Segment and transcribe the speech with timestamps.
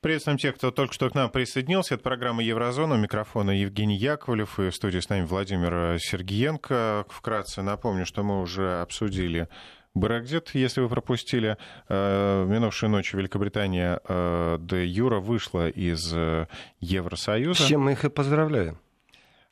[0.00, 1.94] Приветствуем тех, кто только что к нам присоединился.
[1.94, 2.94] Это программа «Еврозона».
[2.94, 7.06] У микрофона Евгений Яковлев и в студии с нами Владимир Сергиенко.
[7.08, 9.48] Вкратце напомню, что мы уже обсудили
[9.94, 11.56] Брекзит, если вы пропустили.
[11.88, 16.46] Э, минувшей ночью Великобритания э, де Юра вышла из э,
[16.80, 17.62] Евросоюза.
[17.62, 18.78] С чем мы их и поздравляем.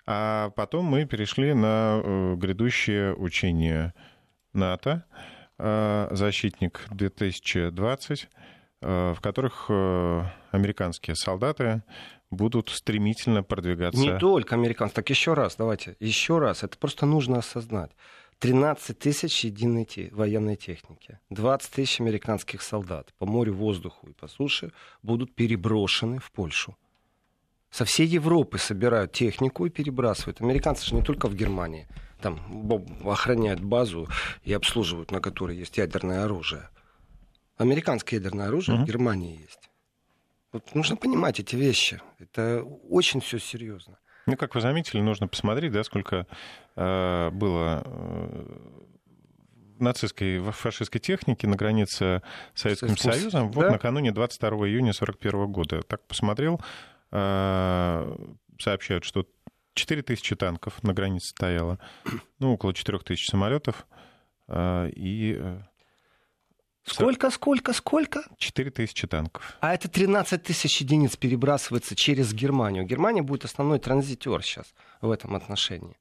[0.07, 3.95] А потом мы перешли на грядущее учение
[4.53, 5.05] НАТО
[5.57, 8.29] «Защитник 2020»,
[8.85, 11.83] в которых американские солдаты
[12.31, 14.01] будут стремительно продвигаться.
[14.01, 14.97] Не только американцы.
[14.97, 16.63] Так еще раз, давайте, еще раз.
[16.65, 17.93] Это просто нужно осознать.
[18.41, 24.73] 13 тысяч единой военной техники, 20 тысяч американских солдат по морю, воздуху и по суше
[25.03, 26.77] будут переброшены в Польшу.
[27.71, 30.41] Со всей Европы собирают технику и перебрасывают.
[30.41, 31.89] Американцы же не только в Германии.
[32.21, 32.41] Там
[33.05, 34.09] охраняют базу
[34.43, 36.69] и обслуживают, на которой есть ядерное оружие.
[37.57, 38.83] Американское ядерное оружие mm-hmm.
[38.83, 39.71] в Германии есть.
[40.53, 42.01] Вот нужно понимать эти вещи.
[42.19, 43.99] Это очень все серьезно.
[44.27, 46.27] Ну, как вы заметили, нужно посмотреть, да, сколько
[46.77, 48.57] э, было э,
[49.79, 52.23] нацистской, фашистской техники на границе
[52.55, 53.61] с Советским Союзом, Союзом да?
[53.61, 55.83] вот накануне 22 июня 1941 года.
[55.83, 56.61] Так посмотрел,
[57.11, 58.17] э,
[58.59, 59.27] сообщают, что
[59.75, 61.79] 4 тысячи танков на границе стояло,
[62.39, 63.87] ну, около 4 тысяч самолетов
[64.49, 65.61] э, и э,
[66.85, 68.25] Сколько, сколько, сколько?
[68.39, 69.57] 4 тысячи танков.
[69.61, 72.85] А это 13 тысяч единиц перебрасывается через Германию.
[72.85, 75.97] Германия будет основной транзитер сейчас в этом отношении.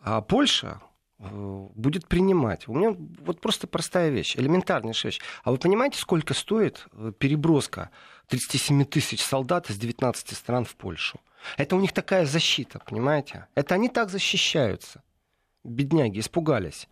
[0.00, 0.80] А Польша
[1.18, 2.66] э, будет принимать.
[2.66, 5.20] У меня вот просто простая вещь, элементарнейшая вещь.
[5.44, 7.90] А вы понимаете, сколько стоит э, переброска
[8.28, 11.20] 37 тысяч солдат из 19 стран в Польшу?
[11.58, 13.48] Это у них такая защита, понимаете?
[13.54, 15.02] Это они так защищаются
[15.64, 16.88] бедняги испугались.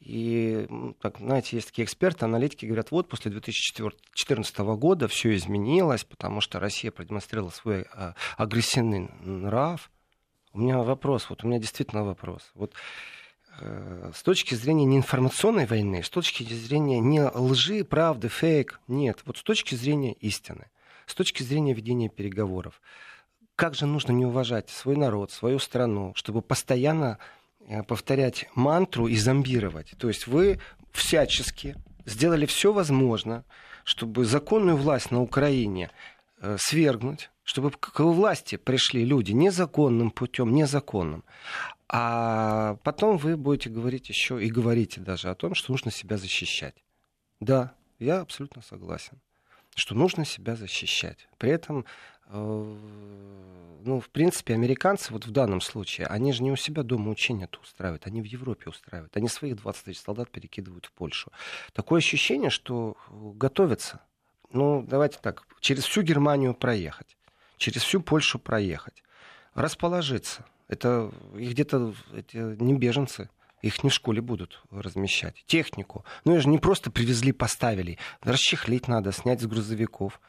[0.00, 0.66] И,
[1.00, 6.58] так, знаете, есть такие эксперты, аналитики говорят, вот после 2014 года все изменилось, потому что
[6.58, 9.90] Россия продемонстрировала свой а, агрессивный нрав.
[10.52, 12.50] У меня вопрос, вот у меня действительно вопрос.
[12.54, 12.74] Вот
[13.60, 19.20] э, с точки зрения не информационной войны, с точки зрения не лжи, правды, фейк, нет.
[19.26, 20.68] Вот с точки зрения истины,
[21.06, 22.80] с точки зрения ведения переговоров.
[23.54, 27.39] Как же нужно не уважать свой народ, свою страну, чтобы постоянно Э,
[27.86, 29.94] повторять мантру и зомбировать.
[29.98, 30.58] То есть вы
[30.92, 33.44] всячески сделали все возможное,
[33.84, 35.90] чтобы законную власть на Украине
[36.40, 41.24] э, свергнуть, чтобы к власти пришли люди незаконным путем, незаконным.
[41.88, 46.76] А потом вы будете говорить еще и говорите даже о том, что нужно себя защищать.
[47.40, 49.20] Да, я абсолютно согласен,
[49.74, 51.28] что нужно себя защищать.
[51.38, 51.84] При этом э,
[52.32, 57.58] ну, в принципе, американцы вот в данном случае, они же не у себя дома учения-то
[57.60, 59.16] устраивают, они в Европе устраивают.
[59.16, 61.32] Они своих 20 тысяч солдат перекидывают в Польшу.
[61.72, 64.00] Такое ощущение, что э, готовятся.
[64.52, 67.16] Ну, давайте так, через всю Германию проехать,
[67.56, 69.02] через всю Польшу проехать,
[69.54, 70.44] расположиться.
[70.68, 71.94] Это их где-то
[72.32, 73.28] не беженцы,
[73.62, 75.44] их не в школе будут размещать.
[75.46, 76.04] Технику.
[76.24, 77.98] Ну, их же не просто привезли, поставили.
[78.22, 80.20] Расчехлить надо, снять с грузовиков,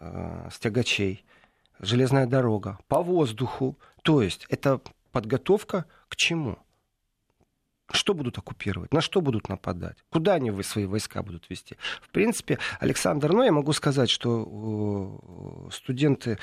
[0.00, 1.24] э, с тягачей
[1.80, 3.78] железная дорога, по воздуху.
[4.02, 4.80] То есть это
[5.12, 6.58] подготовка к чему?
[7.90, 8.92] Что будут оккупировать?
[8.92, 9.96] На что будут нападать?
[10.10, 11.76] Куда они свои войска будут вести?
[12.02, 16.38] В принципе, Александр, ну, я могу сказать, что студенты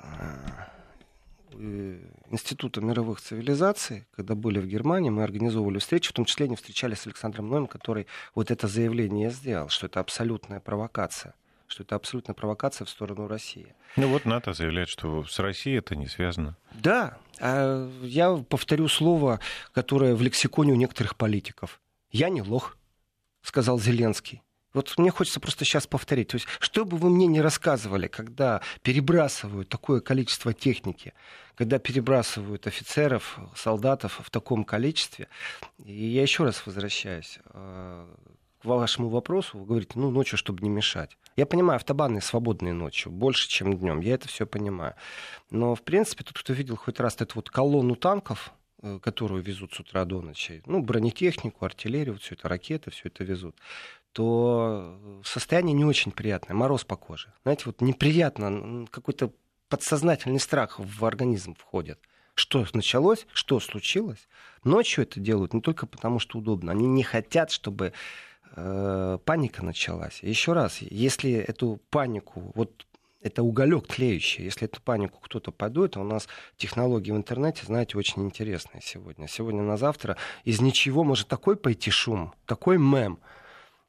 [0.00, 1.98] э,
[2.30, 7.00] Института мировых цивилизаций, когда были в Германии, мы организовывали встречи, в том числе они встречались
[7.00, 11.34] с Александром Ноем, который вот это заявление сделал, что это абсолютная провокация
[11.68, 13.74] что это абсолютно провокация в сторону России.
[13.96, 16.56] Ну вот НАТО заявляет, что с Россией это не связано.
[16.72, 19.40] Да, а я повторю слово,
[19.72, 21.80] которое в лексиконе у некоторых политиков.
[22.10, 22.76] Я не лох,
[23.42, 24.42] сказал Зеленский.
[24.74, 26.28] Вот мне хочется просто сейчас повторить.
[26.28, 31.14] То есть, что бы вы мне ни рассказывали, когда перебрасывают такое количество техники,
[31.54, 35.28] когда перебрасывают офицеров, солдатов в таком количестве,
[35.84, 38.06] и я еще раз возвращаюсь э,
[38.60, 41.16] к вашему вопросу, вы говорите, ну, ночью, чтобы не мешать.
[41.38, 44.96] Я понимаю, автобаны свободные ночью, больше, чем днем, я это все понимаю.
[45.50, 48.50] Но, в принципе, тот, кто видел хоть раз эту вот колонну танков,
[48.82, 53.06] э, которую везут с утра до ночи, ну, бронетехнику, артиллерию, вот все это, ракеты, все
[53.06, 53.54] это везут,
[54.10, 57.32] то э, состояние не очень приятное, мороз по коже.
[57.44, 59.32] Знаете, вот неприятно, какой-то
[59.68, 62.00] подсознательный страх в организм входит
[62.38, 64.28] что началось, что случилось.
[64.62, 66.70] Ночью это делают не только потому, что удобно.
[66.70, 67.92] Они не хотят, чтобы
[68.56, 70.22] э, паника началась.
[70.22, 72.86] Еще раз, если эту панику, вот
[73.20, 74.44] это уголек тлеющий.
[74.44, 79.26] Если эту панику кто-то подует, а у нас технологии в интернете, знаете, очень интересные сегодня.
[79.28, 83.18] Сегодня на завтра из ничего может такой пойти шум, такой мем.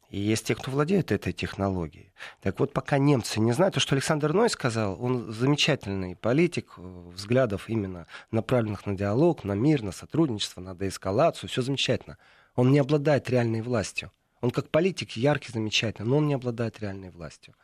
[0.09, 2.11] И есть те, кто владеет этой технологией.
[2.41, 6.81] Так вот, пока немцы не знают, то, что Александр Ной сказал, он замечательный политик, э,
[7.13, 12.17] взглядов именно направленных на диалог, на мир, на сотрудничество, на деэскалацию, все замечательно.
[12.55, 14.11] Он не обладает реальной властью.
[14.41, 17.55] Он как политик яркий, замечательный, но он не обладает реальной властью.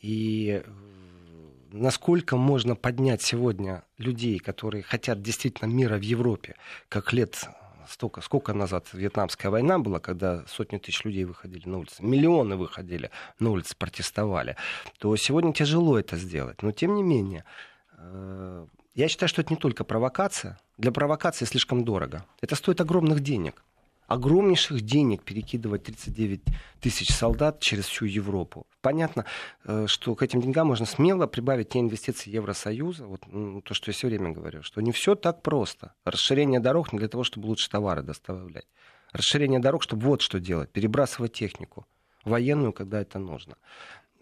[0.00, 0.70] И э,
[1.72, 6.54] насколько можно поднять сегодня людей, которые хотят действительно мира в Европе,
[6.88, 7.48] как лет
[7.88, 13.10] столько, сколько назад Вьетнамская война была, когда сотни тысяч людей выходили на улицы, миллионы выходили
[13.38, 14.56] на улицы, протестовали,
[14.98, 16.62] то сегодня тяжело это сделать.
[16.62, 17.44] Но тем не менее,
[17.98, 20.58] э, я считаю, что это не только провокация.
[20.78, 22.24] Для провокации слишком дорого.
[22.40, 23.62] Это стоит огромных денег
[24.06, 26.42] огромнейших денег перекидывать 39
[26.80, 28.66] тысяч солдат через всю Европу.
[28.80, 29.24] Понятно,
[29.64, 33.90] э, что к этим деньгам можно смело прибавить те инвестиции Евросоюза, вот ну, то, что
[33.90, 35.94] я все время говорю, что не все так просто.
[36.04, 38.66] Расширение дорог не для того, чтобы лучше товары доставлять.
[39.12, 41.86] Расширение дорог, чтобы вот что делать, перебрасывать технику
[42.24, 43.56] военную, когда это нужно.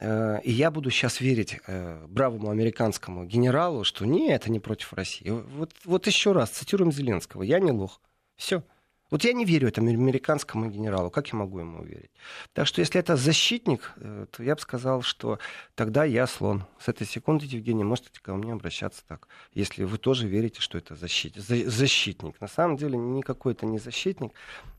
[0.00, 4.92] Э, и я буду сейчас верить э, бравому американскому генералу, что не, это не против
[4.92, 5.28] России.
[5.30, 7.42] Вот, вот еще раз цитируем Зеленского.
[7.42, 8.00] Я не лох.
[8.36, 8.62] Все.
[9.10, 11.10] Вот я не верю этому американскому генералу.
[11.10, 12.10] Как я могу ему верить?
[12.52, 15.40] Так что если это защитник, э, то я бы сказал, что
[15.74, 16.64] тогда я слон.
[16.78, 19.26] С этой секунды, Евгений, можете ко мне обращаться так.
[19.52, 22.40] Если вы тоже верите, что это защитник.
[22.40, 24.32] На самом деле никакой это не защитник.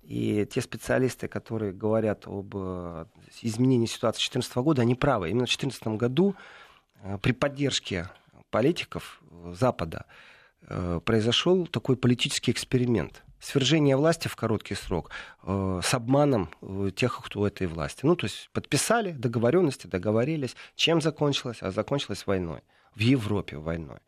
[0.04, 3.06] И те специалисты, которые говорят об э,
[3.42, 5.30] изменении ситуации 2014 года, они правы.
[5.30, 6.36] Именно в 2014 году
[7.04, 8.10] э, при поддержке
[8.50, 10.06] политиков Запада
[11.06, 15.11] произошел такой политический эксперимент– свержение власти в короткий срок
[15.43, 18.05] э, с обманом э, тех, кто у этой власти.
[18.05, 20.55] Ну, то есть подписали договоренности, договорились.
[20.75, 21.57] Чем закончилось?
[21.61, 22.61] А закончилось войной.
[22.95, 23.99] В Европе войной.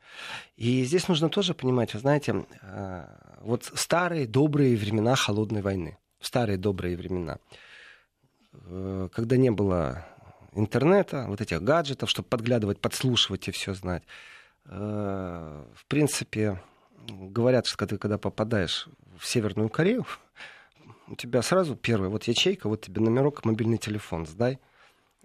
[0.57, 3.06] И здесь нужно тоже понимать, вы знаете, э,
[3.41, 5.97] вот старые добрые времена холодной войны.
[6.19, 7.39] Старые добрые времена.
[8.53, 10.06] Э, когда не было
[10.53, 14.03] интернета, вот этих гаджетов, чтобы подглядывать, подслушивать и все знать.
[14.65, 16.62] Э, в принципе,
[17.08, 20.06] говорят, что когда, когда попадаешь в Северную Корею,
[21.08, 24.60] у тебя сразу первая вот ячейка, вот тебе номерок, мобильный телефон сдай.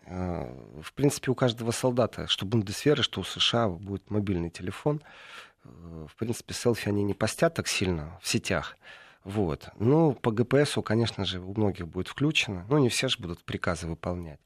[0.07, 0.51] А,
[0.83, 5.03] в принципе, у каждого солдата, что Бундесвера, что у США будет мобильный телефон.
[5.65, 8.77] А, в принципе, селфи они не постят так сильно в сетях.
[9.25, 9.69] Вот.
[9.79, 12.65] Ну, по ГПСу, конечно же, у многих будет включено.
[12.69, 14.41] Но не все же будут приказы выполнять.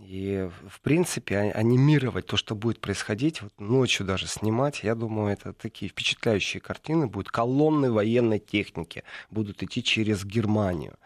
[0.00, 5.32] И, в принципе, а, анимировать то, что будет происходить, вот ночью даже снимать, я думаю,
[5.32, 7.30] это такие впечатляющие картины будут.
[7.30, 10.96] Колонны военной техники будут идти через Германию.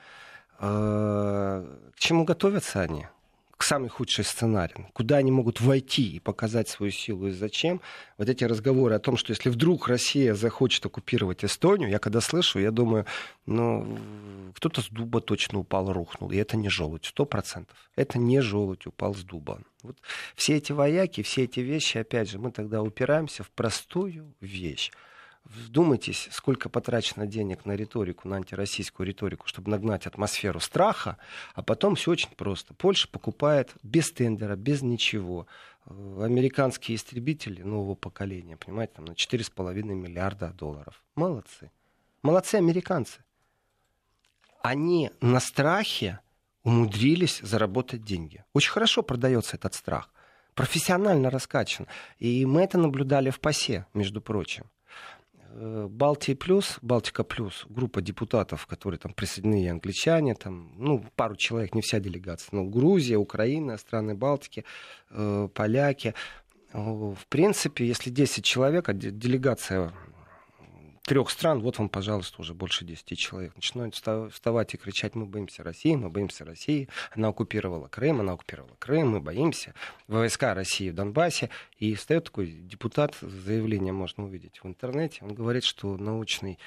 [0.58, 3.06] А, к чему готовятся они?
[3.62, 4.86] Самый худший сценарий.
[4.92, 7.80] Куда они могут войти и показать свою силу и зачем.
[8.18, 12.58] Вот эти разговоры о том, что если вдруг Россия захочет оккупировать Эстонию, я когда слышу,
[12.58, 13.06] я думаю,
[13.46, 13.98] ну,
[14.54, 16.30] кто-то с дуба точно упал, рухнул.
[16.30, 17.76] И это не желудь, сто процентов.
[17.96, 19.60] Это не желудь упал с дуба.
[19.82, 19.98] Вот
[20.34, 24.90] все эти вояки, все эти вещи, опять же, мы тогда упираемся в простую вещь.
[25.44, 31.18] Вдумайтесь, сколько потрачено денег на риторику, на антироссийскую риторику, чтобы нагнать атмосферу страха,
[31.54, 32.72] а потом все очень просто.
[32.72, 35.46] Польша покупает без тендера, без ничего
[35.84, 41.02] э, американские истребители нового поколения, понимаете, там на 4,5 миллиарда долларов.
[41.14, 41.70] Молодцы.
[42.22, 43.22] Молодцы американцы.
[44.62, 46.20] Они на страхе
[46.62, 48.44] умудрились заработать деньги.
[48.54, 50.10] Очень хорошо продается этот страх.
[50.54, 51.86] Профессионально раскачан.
[52.18, 54.70] И мы это наблюдали в ПАСЕ, между прочим.
[55.56, 61.36] Э, Балтия плюс, Балтика плюс, группа депутатов, которые там присоединены и англичане, там, ну, пару
[61.36, 64.64] человек, не вся делегация, но Грузия, Украина, страны Балтики,
[65.10, 66.14] э, поляки.
[66.72, 69.92] Э, в принципе, если 10 человек, а делегация
[71.04, 75.62] трех стран, вот вам, пожалуйста, уже больше 10 человек, начинают вставать и кричать, мы боимся
[75.62, 79.74] России, мы боимся России, она оккупировала Крым, она оккупировала Крым, мы боимся,
[80.08, 85.64] войска России в Донбассе, и встает такой депутат, заявление можно увидеть в интернете, он говорит,
[85.64, 86.58] что научный,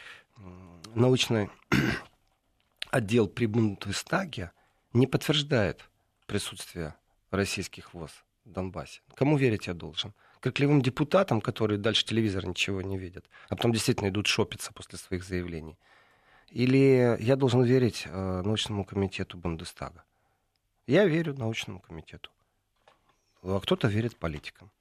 [0.93, 1.49] научный
[2.91, 4.51] отдел при Бундестаге
[4.93, 5.89] не подтверждает
[6.27, 6.93] присутствие
[7.31, 8.11] российских ВОЗ
[8.45, 9.01] в Донбассе.
[9.15, 10.13] Кому верить я должен?
[10.41, 15.23] Крикливым депутатам, которые дальше телевизор ничего не видят, а потом действительно идут шопиться после своих
[15.23, 15.77] заявлений?
[16.49, 20.03] Или я должен верить э, научному комитету Бундестага?
[20.85, 22.31] Я верю научному комитету.
[23.43, 24.71] А кто-то верит политикам.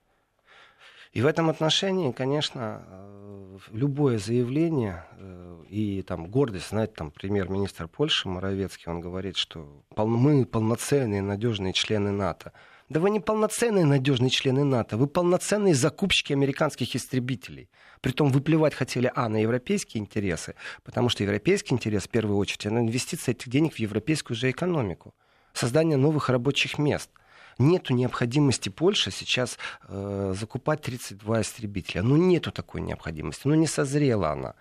[1.13, 7.89] И в этом отношении, конечно, э, любое заявление э, и там гордость, знаете, там премьер-министр
[7.89, 12.53] Польши Моровецкий, он говорит, что мы полноценные, надежные члены НАТО.
[12.89, 17.69] Да вы не полноценные надежные члены НАТО, вы полноценные закупщики американских истребителей.
[18.01, 22.67] Притом вы плевать хотели, а, на европейские интересы, потому что европейский интерес, в первую очередь,
[22.67, 25.15] это инвестиция этих денег в европейскую же экономику.
[25.53, 27.11] создание новых рабочих мест.
[27.59, 32.03] Нету необходимости Польши сейчас э, закупать 32 истребителя.
[32.03, 33.49] Ну, нету такой необходимости.
[33.49, 34.55] Ну, не созрела она.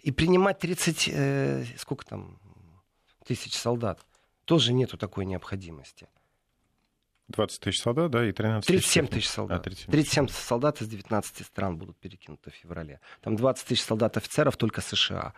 [0.00, 2.38] И принимать 30, э, сколько там,
[3.26, 4.00] тысяч солдат,
[4.46, 6.08] тоже нету такой необходимости.
[7.28, 9.60] 20 тысяч солдат, да, и 13 37 тысяч солдат.
[9.60, 13.00] А, 37, 37 солдат из 19 стран будут перекинуты в феврале.
[13.20, 15.34] Там 20 тысяч солдат офицеров только США.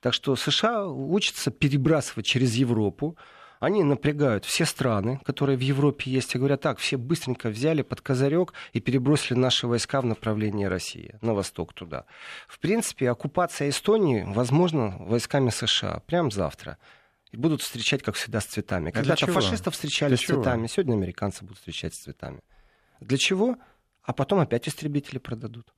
[0.00, 3.16] Так что США учатся перебрасывать через Европу.
[3.60, 8.00] Они напрягают все страны, которые в Европе есть, и говорят, так, все быстренько взяли под
[8.00, 12.04] козырек и перебросили наши войска в направлении России, на восток туда.
[12.48, 16.78] В принципе, оккупация Эстонии возможно войсками США прямо завтра
[17.32, 18.90] и будут встречать, как всегда, с цветами.
[18.90, 20.42] А Когда-то фашистов встречали для с чего?
[20.42, 22.40] цветами, сегодня американцы будут встречать с цветами.
[23.00, 23.56] Для чего?
[24.02, 25.72] А потом опять истребители продадут.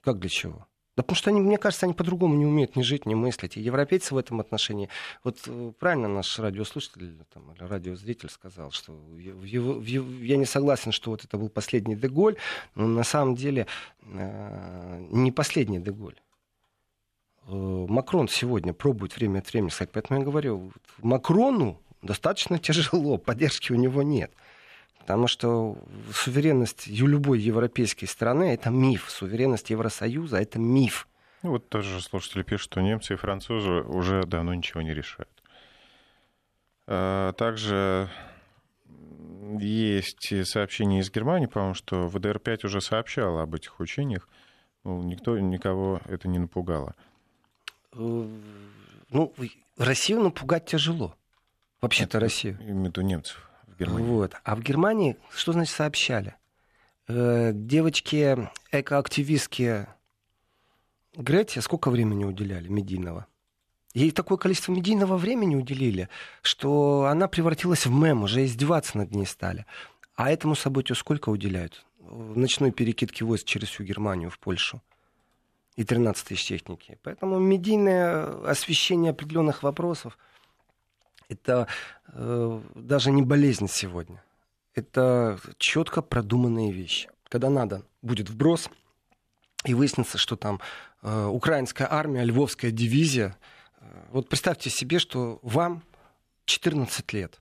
[0.00, 0.66] Как для чего?
[0.96, 3.56] Да потому что они, мне кажется, они по-другому не умеют ни жить, ни мыслить.
[3.56, 4.88] И европейцы в этом отношении...
[5.22, 10.36] Вот э, правильно наш радиослушатель там, или радиозритель сказал, что в его, в его, я
[10.36, 12.36] не согласен, что вот это был последний Деголь,
[12.74, 13.68] но на самом деле
[14.02, 16.18] э, не последний Деголь.
[17.48, 19.90] Э, Макрон сегодня пробует время от времени сказать.
[19.92, 24.30] Поэтому я говорю, Макрону достаточно тяжело, поддержки у него нет.
[24.98, 25.78] Потому что
[26.12, 29.10] суверенность любой европейской страны— это миф.
[29.10, 31.08] Суверенность Евросоюза— это миф.
[31.42, 35.30] Ну, вот тоже слушатели пишут, что немцы и французы уже давно ничего не решают.
[36.86, 38.10] А, также
[39.58, 44.28] есть сообщение из Германии, по-моему, что ВДР-5 уже сообщала об этих учениях.
[44.84, 46.94] Никто, никого это не напугало.
[47.98, 48.28] Э,
[49.10, 49.34] ну,
[49.76, 51.14] Россию напугать тяжело.
[51.80, 52.56] Вообще-то Россию.
[52.60, 53.50] Имею в виду немцев.
[53.78, 54.06] Германии.
[54.06, 54.34] Вот.
[54.44, 56.34] А в Германии что значит сообщали?
[57.06, 59.86] Э, девочки экоактивистки
[61.14, 63.26] Грете сколько времени уделяли медийного?
[63.94, 66.08] Ей такое количество медийного времени уделили,
[66.42, 69.66] что она превратилась в мем, уже издеваться над ней стали.
[70.14, 71.84] А этому событию сколько уделяют?
[72.00, 74.82] Ночной перекидки войск через всю Германию в Польшу
[75.78, 76.98] и 13 тысяч техники.
[77.04, 80.18] Поэтому медийное освещение определенных вопросов–
[81.28, 81.68] это
[82.08, 84.20] э, даже не болезнь сегодня.
[84.74, 87.08] Это четко продуманные вещи.
[87.28, 88.68] Когда надо, будет вброс,
[89.64, 90.60] и выяснится, что там
[91.02, 93.36] э, украинская армия, львовская дивизия.
[93.80, 95.84] Э, вот представьте себе, что вам
[96.46, 97.40] 14 лет,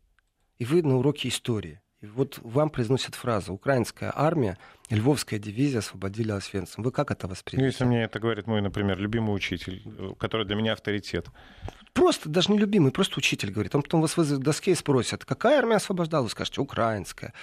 [0.59, 1.81] и вы на уроке истории.
[2.01, 4.59] И вот вам произносят фразу «Украинская армия,
[4.91, 6.83] Львовская дивизия освободили Освенцим».
[6.83, 7.63] Вы как это воспринимаете?
[7.79, 9.83] Ну, если мне это говорит мой, например, любимый учитель,
[10.19, 11.27] который для меня авторитет.
[11.93, 13.73] Просто, даже не любимый, просто учитель говорит.
[13.73, 16.23] Он потом вас вызовет к доске и спросит, какая армия освобождала?
[16.23, 17.33] Вы скажете, украинская.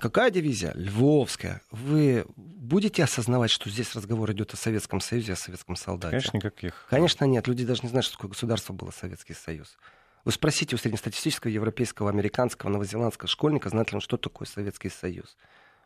[0.00, 0.72] Какая дивизия?
[0.74, 1.62] Львовская.
[1.70, 6.10] Вы будете осознавать, что здесь разговор идет о Советском Союзе, о советском солдате?
[6.10, 6.84] Конечно, никаких.
[6.90, 7.46] Конечно, нет.
[7.46, 9.78] Люди даже не знают, что такое государство было Советский Союз.
[10.24, 15.36] Вы спросите у среднестатистического европейского, американского, новозеландского школьника, знает ли он, что такое Советский Союз.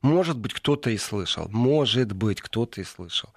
[0.03, 1.49] Может быть, кто-то и слышал.
[1.49, 3.31] Может быть, кто-то и слышал.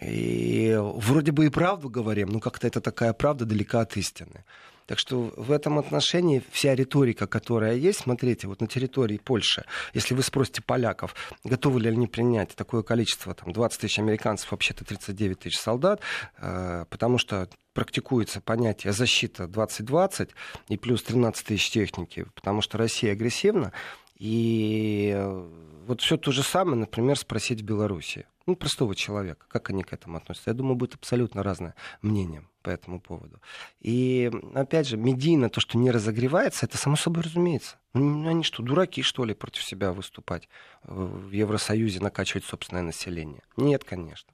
[0.00, 4.44] И вроде бы и правду говорим, но как-то это такая правда далека от истины.
[4.86, 9.64] Так что в этом отношении вся риторика, которая есть, смотрите, вот на территории Польши,
[9.94, 14.84] если вы спросите поляков, готовы ли они принять такое количество, там, 20 тысяч американцев, вообще-то
[14.84, 16.00] 39 тысяч солдат,
[16.38, 20.30] э, потому что практикуется понятие защита 2020
[20.68, 23.72] и плюс 13 тысяч техники, потому что Россия агрессивна,
[24.18, 25.48] и э,
[25.86, 28.26] вот все то же самое, например, спросить в Беларуси.
[28.46, 30.50] Ну, простого человека, как они к этому относятся.
[30.50, 33.40] Я думаю, будет абсолютно разное мнение по этому поводу.
[33.80, 37.76] И, опять же, медийно то, что не разогревается, это само собой разумеется.
[37.94, 40.48] Ну, они что, дураки, что ли, против себя выступать
[40.82, 43.42] в Евросоюзе, накачивать собственное население?
[43.56, 44.32] Нет, конечно.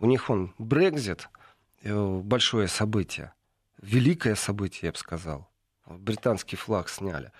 [0.00, 1.28] У них он Брекзит,
[1.82, 3.32] э, большое событие,
[3.80, 5.48] великое событие, я бы сказал.
[5.86, 7.30] Британский флаг сняли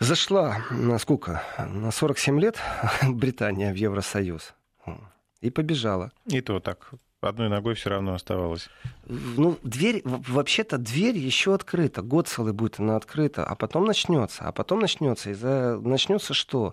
[0.00, 1.42] зашла на сколько?
[1.58, 2.58] На 47 лет
[3.02, 4.54] Британия в Евросоюз.
[5.40, 6.12] И побежала.
[6.26, 6.92] И то так.
[7.20, 8.68] Одной ногой все равно оставалось.
[9.06, 12.00] Ну, дверь, вообще-то дверь еще открыта.
[12.00, 14.44] Год целый будет она открыта, а потом начнется.
[14.44, 15.30] А потом начнется.
[15.30, 15.78] И за...
[15.82, 16.72] начнется что?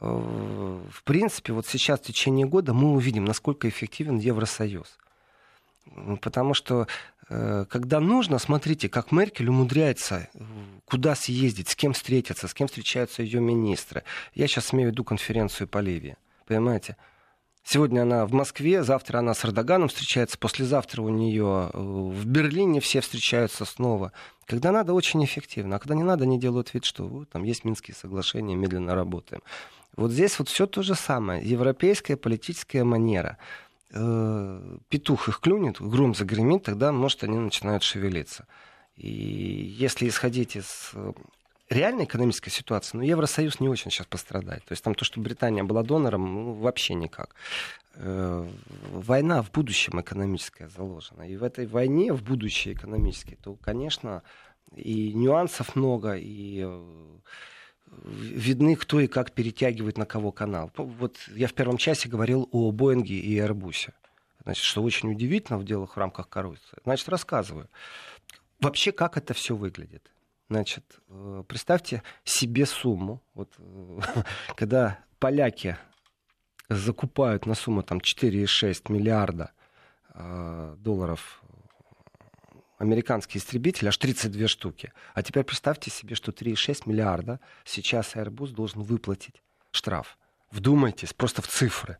[0.00, 4.98] Э, в принципе, вот сейчас в течение года мы увидим, насколько эффективен Евросоюз.
[6.20, 6.88] Потому что
[7.28, 10.38] э, когда нужно, смотрите, как Меркель умудряется э,
[10.86, 14.02] куда съездить, с кем встретиться, с кем встречаются ее министры.
[14.34, 16.16] Я сейчас имею в виду конференцию по Ливии.
[16.46, 16.96] Понимаете?
[17.64, 22.80] Сегодня она в Москве, завтра она с Эрдоганом встречается, послезавтра у нее э, в Берлине
[22.80, 24.12] все встречаются снова.
[24.46, 25.76] Когда надо, очень эффективно.
[25.76, 29.42] А когда не надо, они делают вид, что вот, там есть Минские соглашения, медленно работаем.
[29.96, 31.42] Вот здесь вот все то же самое.
[31.42, 33.38] Европейская политическая манера–
[33.94, 38.46] э, петух их клюнет, гром загремит, тогда, может, они начинают шевелиться.
[38.96, 40.92] И если исходить из
[41.68, 44.64] э, реальной экономической ситуации, ну, Евросоюз не очень сейчас пострадает.
[44.64, 47.34] То есть там то, что Британия была донором, ну, вообще никак.
[47.94, 48.48] Э,
[48.90, 51.22] война в будущем экономическая заложена.
[51.22, 54.22] И в этой войне, в будущее экономической, то, конечно,
[54.74, 57.18] и нюансов много, и э,
[57.86, 60.70] видны, кто и как перетягивает на кого канал.
[60.76, 63.92] Вот я в первом часе говорил о Боинге и Airbus.
[64.42, 66.78] Значит, что очень удивительно в делах в рамках коррупции.
[66.84, 67.68] Значит, рассказываю.
[68.60, 70.10] Вообще, как это все выглядит?
[70.50, 73.22] Значит, э, представьте себе сумму.
[73.34, 74.00] Вот, э,
[74.56, 75.76] когда поляки
[76.68, 79.52] закупают на сумму там, 4,6 миллиарда
[80.14, 81.42] э, долларов
[82.78, 84.92] американские истребители, аж 32 штуки.
[85.14, 90.18] А теперь представьте себе, что 3,6 миллиарда сейчас Airbus должен выплатить штраф.
[90.50, 91.98] Вдумайтесь, просто в цифры.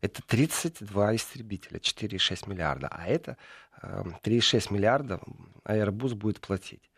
[0.00, 2.88] Это 32 истребителя, 4,6 миллиарда.
[2.88, 3.36] А это
[3.82, 5.20] э, 3,6 миллиарда
[5.64, 6.90] Airbus будет платить.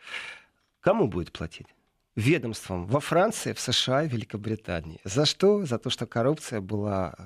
[0.85, 1.67] Кому будет платить?
[2.15, 5.01] Ведомством во Франции, в США и Великобритании.
[5.03, 5.65] За что?
[5.65, 7.25] За то, что коррупция была э,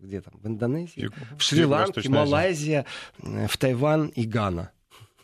[0.00, 0.34] где там?
[0.42, 2.84] В Индонезии, в Шри-Ланке, Малайзия,
[3.22, 4.72] э, в Тайван и Гана.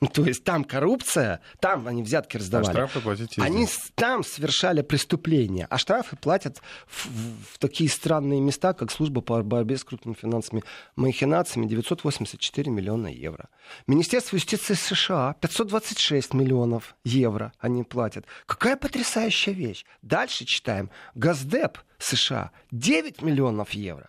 [0.08, 2.68] То есть там коррупция, там они взятки раздавали.
[2.68, 7.06] А штрафы платить Они там совершали преступления, а штрафы платят в,
[7.54, 10.64] в такие странные места, как служба по борьбе с крупными финансовыми
[10.96, 13.48] махинациями 984 миллиона евро.
[13.86, 18.26] Министерство юстиции США 526 миллионов евро они платят.
[18.46, 19.84] Какая потрясающая вещь.
[20.02, 20.90] Дальше читаем.
[21.14, 24.08] Газдеп США 9 миллионов евро.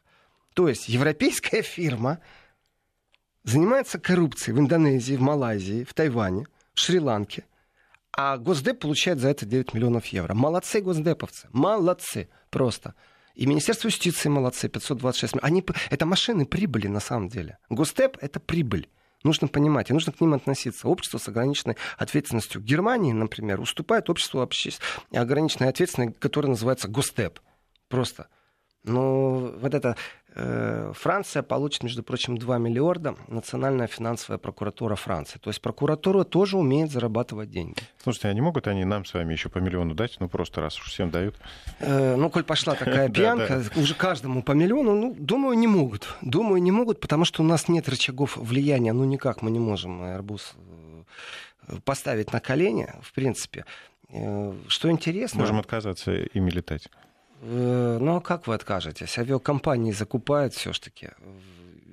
[0.53, 2.19] То есть европейская фирма
[3.43, 7.45] занимается коррупцией в Индонезии, в Малайзии, в Тайване, в Шри-Ланке,
[8.15, 10.33] а Госдеп получает за это 9 миллионов евро.
[10.33, 12.93] Молодцы госдеповцы, молодцы просто.
[13.33, 17.57] И Министерство юстиции молодцы, 526 Они, это машины прибыли на самом деле.
[17.69, 18.87] Госдеп— это прибыль.
[19.23, 20.87] Нужно понимать, и нужно к ним относиться.
[20.87, 22.61] Общество с ограниченной ответственностью.
[22.61, 24.71] Германии, например, уступает обществу обще...
[25.11, 27.39] ограниченной ответственности, которое называется Гостеп.
[27.87, 28.27] Просто.
[28.83, 29.95] Но вот это
[30.35, 35.37] Франция получит, между прочим, 2 миллиарда, Национальная финансовая прокуратура Франции.
[35.39, 37.77] То есть прокуратура тоже умеет зарабатывать деньги.
[38.01, 40.17] Слушайте, а не могут они нам с вами еще по миллиону дать?
[40.19, 41.35] Ну, просто раз уж всем дают.
[41.79, 46.07] Э, ну, коль пошла такая пьянка, уже каждому по миллиону, ну, думаю, не могут.
[46.21, 48.93] Думаю, не могут, потому что у нас нет рычагов влияния.
[48.93, 50.41] Ну, никак мы не можем Airbus
[51.67, 53.65] э, поставить на колени, в принципе.
[54.09, 55.41] Э, что интересно...
[55.41, 56.89] Можем отказаться ими летать.
[57.45, 59.17] Э, ну а как вы откажетесь?
[59.17, 61.09] Авиакомпании закупают все-таки.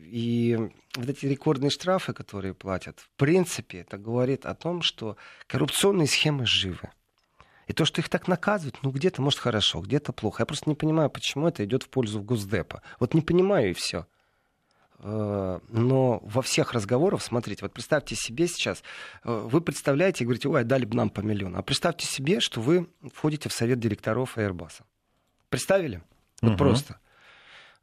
[0.04, 0.56] И
[0.96, 6.46] вот эти рекордные штрафы, которые платят, в принципе, это говорит о том, что коррупционные схемы
[6.46, 6.90] живы.
[7.66, 10.42] И то, что их так наказывают, ну где-то, может, хорошо, где-то плохо.
[10.42, 12.82] Я просто не понимаю, почему это идет в пользу Госдепа.
[12.98, 14.06] Вот не понимаю и все.
[15.00, 18.82] Э, но во всех разговорах, смотрите, вот представьте себе сейчас,
[19.24, 21.58] э, вы представляете и говорите, ой, дали бы нам по миллиону.
[21.58, 24.82] А представьте себе, что вы входите в совет директоров Airbus.
[25.50, 26.02] Представили?
[26.40, 26.58] Вот угу.
[26.58, 26.98] просто.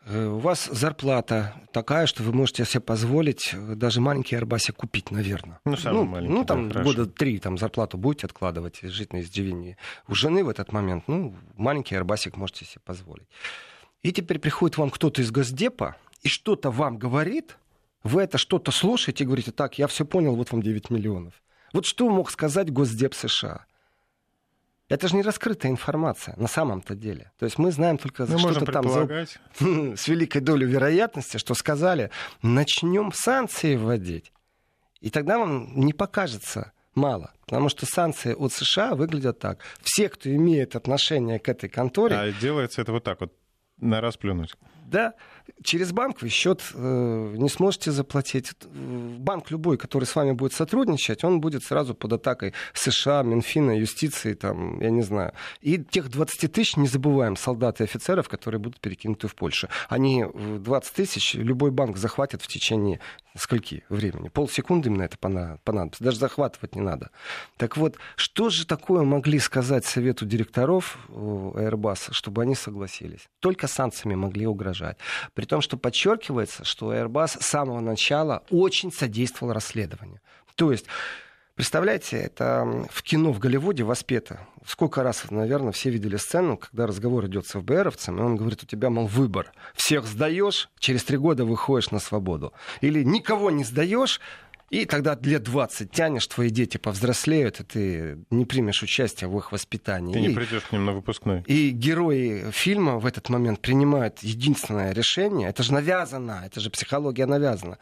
[0.05, 5.11] Э, у вас зарплата такая, что вы можете себе позволить э, даже маленький Арбасик купить,
[5.11, 5.59] наверное.
[5.65, 6.33] Ну, самый ну, маленький.
[6.33, 9.77] Ну, там да, года три там зарплату будете откладывать жить на издевении.
[10.07, 13.27] У жены в этот момент, ну, маленький Арбасик можете себе позволить.
[14.01, 17.57] И теперь приходит вам кто-то из Госдепа и что-то вам говорит,
[18.03, 21.33] вы это что-то слушаете и говорите, так, я все понял, вот вам 9 миллионов.
[21.73, 23.65] Вот что мог сказать Госдеп США?
[24.89, 27.31] Это же не раскрытая информация на самом-то деле.
[27.37, 29.27] То есть мы знаем только мы что-то там за...
[29.97, 32.09] с великой долей вероятности, что сказали,
[32.41, 34.31] начнем санкции вводить.
[35.01, 37.31] И тогда вам не покажется мало.
[37.45, 39.59] Потому что санкции от США выглядят так.
[39.81, 42.15] Все, кто имеет отношение к этой конторе...
[42.15, 43.33] А делается это вот так вот,
[43.77, 44.55] на раз плюнуть.
[44.85, 45.13] Да,
[45.63, 48.53] через банк вы счет э, не сможете заплатить.
[48.73, 54.33] Банк любой, который с вами будет сотрудничать, он будет сразу под атакой США, Минфина, юстиции,
[54.33, 55.33] там, я не знаю.
[55.61, 59.67] И тех 20 тысяч, не забываем, солдат и офицеров, которые будут перекинуты в Польшу.
[59.89, 62.99] Они 20 тысяч любой банк захватит в течение
[63.37, 64.29] скольки времени?
[64.29, 66.03] Полсекунды именно это понадобится.
[66.03, 67.11] Даже захватывать не надо.
[67.57, 73.29] Так вот, что же такое могли сказать Совету директоров Airbus, чтобы они согласились?
[73.39, 74.97] Только санкциями могли угрожать.
[75.37, 80.19] При том, что подчеркивается, что Airbus с самого начала очень содействовал расследованию.
[80.55, 80.87] То есть
[81.53, 84.39] Представляете, это в кино в Голливуде воспето.
[84.63, 88.67] Сколько раз, наверное, все видели сцену, когда разговор идет с ФБРовцем, и он говорит, у
[88.67, 89.51] тебя, мол, выбор.
[89.73, 92.53] Всех сдаешь, через три года выходишь на свободу.
[92.81, 94.21] Или никого не сдаешь,
[94.69, 99.51] и тогда лет 20 тянешь, твои дети повзрослеют, и ты не примешь участие в их
[99.51, 100.13] воспитании.
[100.13, 101.43] Ты не придешь к ним на выпускной.
[101.47, 105.49] И герои фильма в этот момент принимают единственное решение.
[105.49, 107.77] Это же навязано, это же психология навязана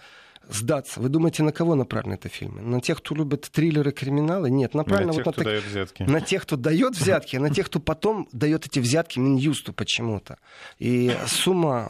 [0.50, 1.00] сдаться.
[1.00, 2.62] Вы думаете, на кого направлены это фильмы?
[2.62, 4.50] На тех, кто любит триллеры, криминалы?
[4.50, 6.04] Нет, направлено на тех, вот кто на, дает взятки.
[6.04, 10.38] на тех, кто дает взятки, на тех, кто потом дает эти взятки Минюсту почему-то.
[10.80, 11.88] И сумма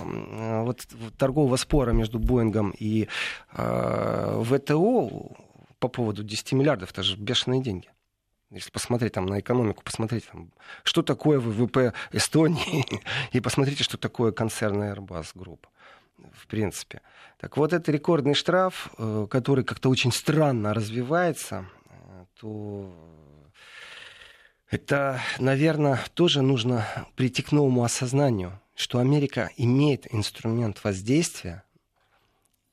[0.65, 0.87] вот,
[1.17, 3.07] торгового спора между Боингом и
[3.53, 5.35] э, ВТО
[5.79, 7.89] по поводу 10 миллиардов, это же бешеные деньги.
[8.51, 10.51] Если посмотреть там на экономику, посмотреть, там,
[10.83, 12.85] что такое ВВП Эстонии,
[13.31, 15.59] и посмотрите, что такое концерн Airbus Group
[16.33, 17.01] в принципе.
[17.39, 22.93] Так вот, это рекордный штраф, э, который как-то очень странно развивается, э, то
[24.69, 31.63] это, наверное, тоже нужно прийти к новому осознанию, что Америка имеет инструмент воздействия,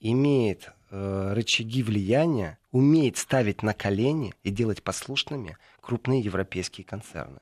[0.00, 7.40] имеет э, рычаги влияния, умеет ставить на колени и делать послушными крупные европейские концерны.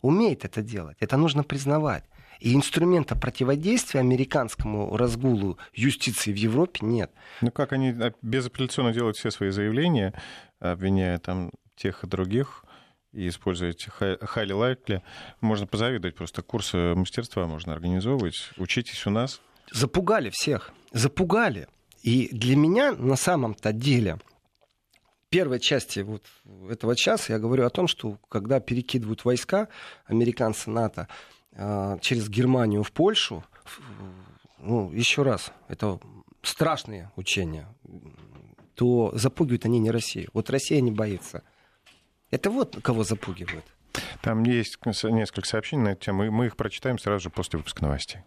[0.00, 0.96] Умеет это делать.
[1.00, 2.04] Это нужно признавать.
[2.40, 7.10] И инструмента противодействия американскому разгулу юстиции в Европе нет.
[7.40, 10.14] Ну как они а, безапелляционно делают все свои заявления,
[10.60, 12.64] обвиняя там тех и других,
[13.12, 15.02] и используя эти highly likely,
[15.40, 18.50] можно позавидовать просто курсы мастерства можно организовывать.
[18.56, 19.40] Учитесь у нас.
[19.72, 20.72] Запугали всех.
[20.92, 21.68] Запугали.
[22.02, 24.18] И для меня на самом-то деле
[25.30, 26.22] первой части вот
[26.70, 29.68] этого часа я говорю о том, что когда перекидывают войска
[30.06, 31.08] американцы НАТО,
[31.56, 33.44] через Германию в Польшу,
[34.58, 35.98] ну, еще раз, это
[36.42, 37.66] страшные учения,
[38.74, 40.30] то запугивают они не Россию.
[40.32, 41.42] Вот Россия не боится.
[42.30, 43.64] Это вот кого запугивают.
[44.22, 47.84] Там есть несколько сообщений на эту тему, и мы их прочитаем сразу же после выпуска
[47.84, 48.22] новостей.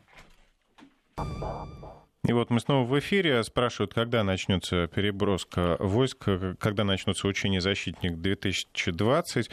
[2.23, 3.43] И вот мы снова в эфире.
[3.43, 6.27] Спрашивают, когда начнется переброска войск,
[6.59, 9.49] когда начнутся учения «Защитник-2020».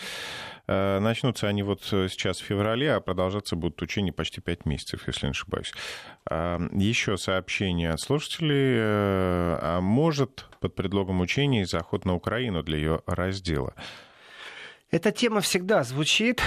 [0.66, 5.26] Э, начнутся они вот сейчас в феврале, а продолжаться будут учения почти пять месяцев, если
[5.26, 5.72] не ошибаюсь.
[6.28, 8.76] А, Еще сообщение от слушателей.
[8.78, 13.74] Э, а может под предлогом учений заход на Украину для ее раздела?
[14.90, 16.40] Эта тема всегда звучит,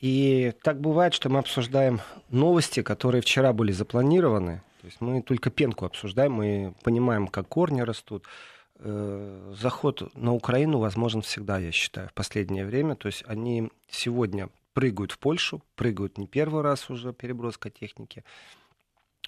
[0.00, 5.50] и так бывает, что мы обсуждаем новости, которые вчера были запланированы, то есть мы только
[5.50, 8.24] пенку обсуждаем, мы понимаем, как корни растут.
[8.84, 12.96] Э, заход на Украину возможен всегда, я считаю, в последнее время.
[12.96, 18.24] То есть они сегодня прыгают в Польшу, прыгают не первый раз уже переброска техники.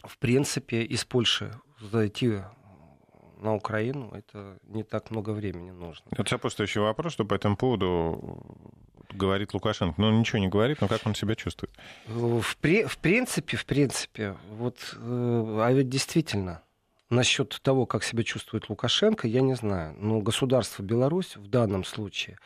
[0.03, 2.41] В принципе, из Польши зайти
[3.39, 6.05] на Украину, это не так много времени нужно.
[6.11, 8.43] Это сопутствующий вопрос, что по этому поводу
[9.13, 10.01] говорит Лукашенко.
[10.01, 11.73] Ну, ничего не говорит, но как он себя чувствует?
[12.09, 16.63] В, при, в принципе, в принципе, вот, э, а ведь действительно,
[17.11, 19.95] насчет того, как себя чувствует Лукашенко, я не знаю.
[19.99, 22.39] Но государство Беларусь в данном случае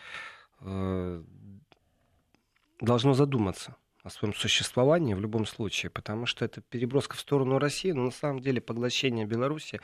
[0.61, 1.23] э,
[2.81, 7.93] должно задуматься о своем существовании в любом случае, потому что это переброска в сторону России,
[7.93, 9.81] но на самом деле поглощение Беларуси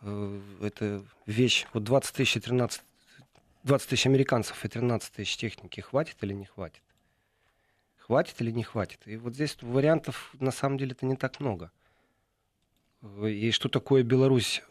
[0.00, 1.66] э, это вещь.
[1.72, 2.82] Вот 20 тысяч 13
[3.64, 6.82] 20 тысяч американцев и 13 тысяч техники хватит или не хватит?
[7.98, 9.00] Хватит или не хватит?
[9.06, 11.72] И вот здесь вариантов на самом деле это не так много.
[13.02, 14.62] И что такое Беларусь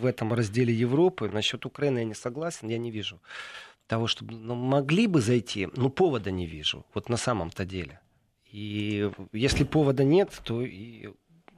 [0.00, 1.28] в этом разделе Европы?
[1.28, 3.20] Насчет Украины я не согласен, я не вижу
[3.86, 8.00] того, чтобы ну, могли бы зайти, но повода не вижу, вот на самом-то деле.
[8.52, 11.10] И если повода нет, то и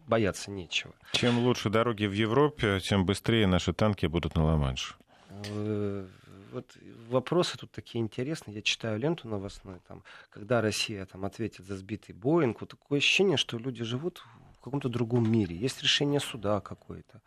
[0.06, 0.94] бояться нечего.
[1.12, 4.98] Чем лучше дороги в Европе, тем быстрее наши танки будут на Ла-Манш.
[5.28, 6.06] Э,
[6.52, 6.76] вот
[7.08, 8.56] вопросы тут такие интересные.
[8.56, 12.60] Я читаю ленту новостную, там, когда Россия там, ответит за сбитый Боинг.
[12.60, 14.22] Вот такое ощущение, что люди живут
[14.62, 15.56] в каком-то другом мире.
[15.56, 17.20] Есть решение суда какое-то.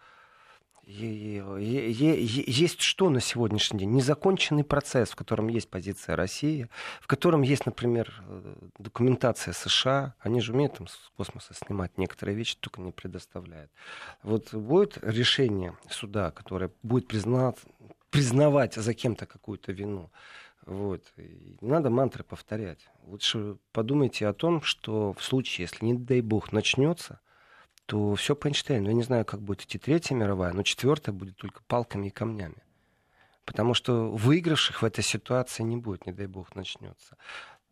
[0.85, 3.91] Есть что на сегодняшний день?
[3.91, 6.69] Незаконченный процесс, в котором есть позиция России,
[7.01, 10.13] в котором есть, например, э, документация США.
[10.19, 13.69] Они же умеют там с космоса снимать некоторые вещи, только не предоставляют.
[14.23, 17.57] Вот будет решение суда, которое будет признать,
[18.11, 20.09] признавать за кем-то какую-то вину.
[20.65, 21.01] Вот.
[21.17, 22.87] И не надо мантры повторять.
[23.03, 27.19] Лучше подумайте о том, что в случае, если, не дай бог, начнется,
[27.85, 28.87] то все по Эйнштейну.
[28.87, 32.63] Я не знаю, как будет идти Третья мировая, но четвертая будет только палками и камнями.
[33.45, 37.17] Потому что выигравших в этой ситуации не будет, не дай бог, начнется.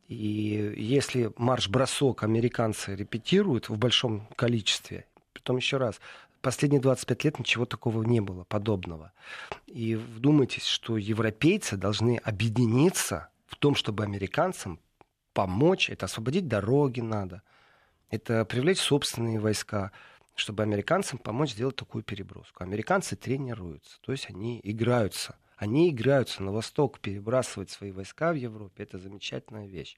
[0.07, 5.99] И если марш-бросок американцы репетируют в большом количестве, потом еще раз,
[6.41, 9.13] последние 25 лет ничего такого не было, подобного.
[9.65, 14.79] И вдумайтесь, что европейцы должны объединиться в том, чтобы американцам
[15.33, 17.41] помочь, это освободить дороги надо,
[18.13, 19.91] это привлечь собственные войска,
[20.35, 22.63] чтобы американцам помочь сделать такую переброску.
[22.63, 25.35] Американцы тренируются, то есть они играются.
[25.57, 28.83] Они играются на восток, перебрасывать свои войска в Европе.
[28.83, 29.95] Это замечательная вещь.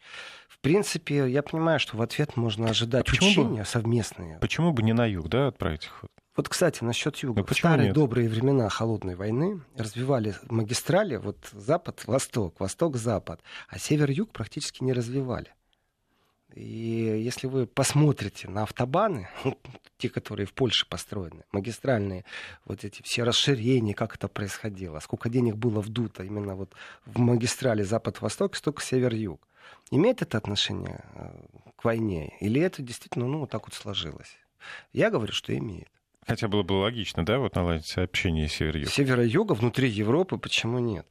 [0.47, 4.39] В принципе, я понимаю, что в ответ можно ожидать почему учения бы, совместные.
[4.39, 6.03] Почему бы не на юг, да, отправить их?
[6.35, 7.39] Вот, кстати, насчет юга.
[7.39, 7.95] Ну, в старые нет?
[7.95, 15.53] добрые времена холодной войны развивали магистрали вот запад-восток, восток-запад, а север-юг практически не развивали.
[16.55, 19.27] И если вы посмотрите на автобаны,
[19.97, 22.23] те, которые в Польше построены, магистральные,
[22.63, 26.73] вот эти все расширения, как это происходило, сколько денег было вдуто именно вот
[27.05, 29.45] в магистрали Запад-Восток, столько Север-Юг.
[29.91, 31.29] Имеет это отношение э,
[31.75, 32.33] к войне?
[32.39, 34.37] Или это действительно, ну, вот так вот сложилось?
[34.93, 35.89] Я говорю, что имеет.
[36.25, 38.89] Хотя было бы логично, да, вот наладить сообщение север-юг?
[38.89, 41.05] Севера-юга внутри Европы, почему нет?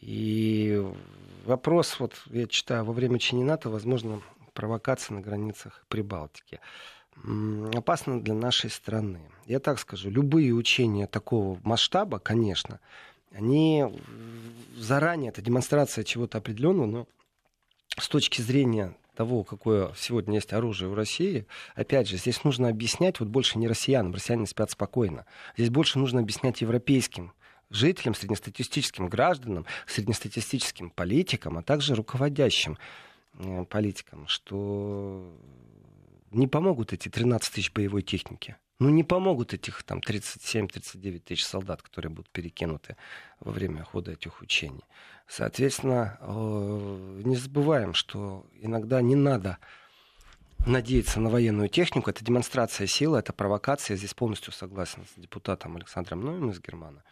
[0.00, 0.82] И
[1.44, 4.20] вопрос, вот я читаю, во время Чинината, возможно,
[4.60, 6.60] провокации на границах Прибалтики.
[7.74, 9.20] Опасно для нашей страны.
[9.46, 12.78] Я так скажу, любые учения такого масштаба, конечно,
[13.32, 13.86] они
[14.76, 17.06] заранее, это демонстрация чего-то определенного, но
[17.98, 23.18] с точки зрения того, какое сегодня есть оружие у России, опять же, здесь нужно объяснять,
[23.18, 25.24] вот больше не россиянам, россияне спят спокойно.
[25.56, 27.32] Здесь больше нужно объяснять европейским
[27.70, 32.76] жителям, среднестатистическим гражданам, среднестатистическим политикам, а также руководящим
[33.68, 35.34] политикам, что
[36.30, 38.56] не помогут эти 13 тысяч боевой техники.
[38.78, 42.96] Ну, не помогут этих там 37-39 тысяч солдат, которые будут перекинуты
[43.38, 44.84] во время хода этих учений.
[45.28, 49.58] Соответственно, э, не забываем, что иногда не надо
[50.66, 52.08] надеяться на военную технику.
[52.08, 53.94] Это демонстрация силы, это провокация.
[53.94, 57.02] Я здесь полностью согласен с депутатом Александром Ноем из, Германа,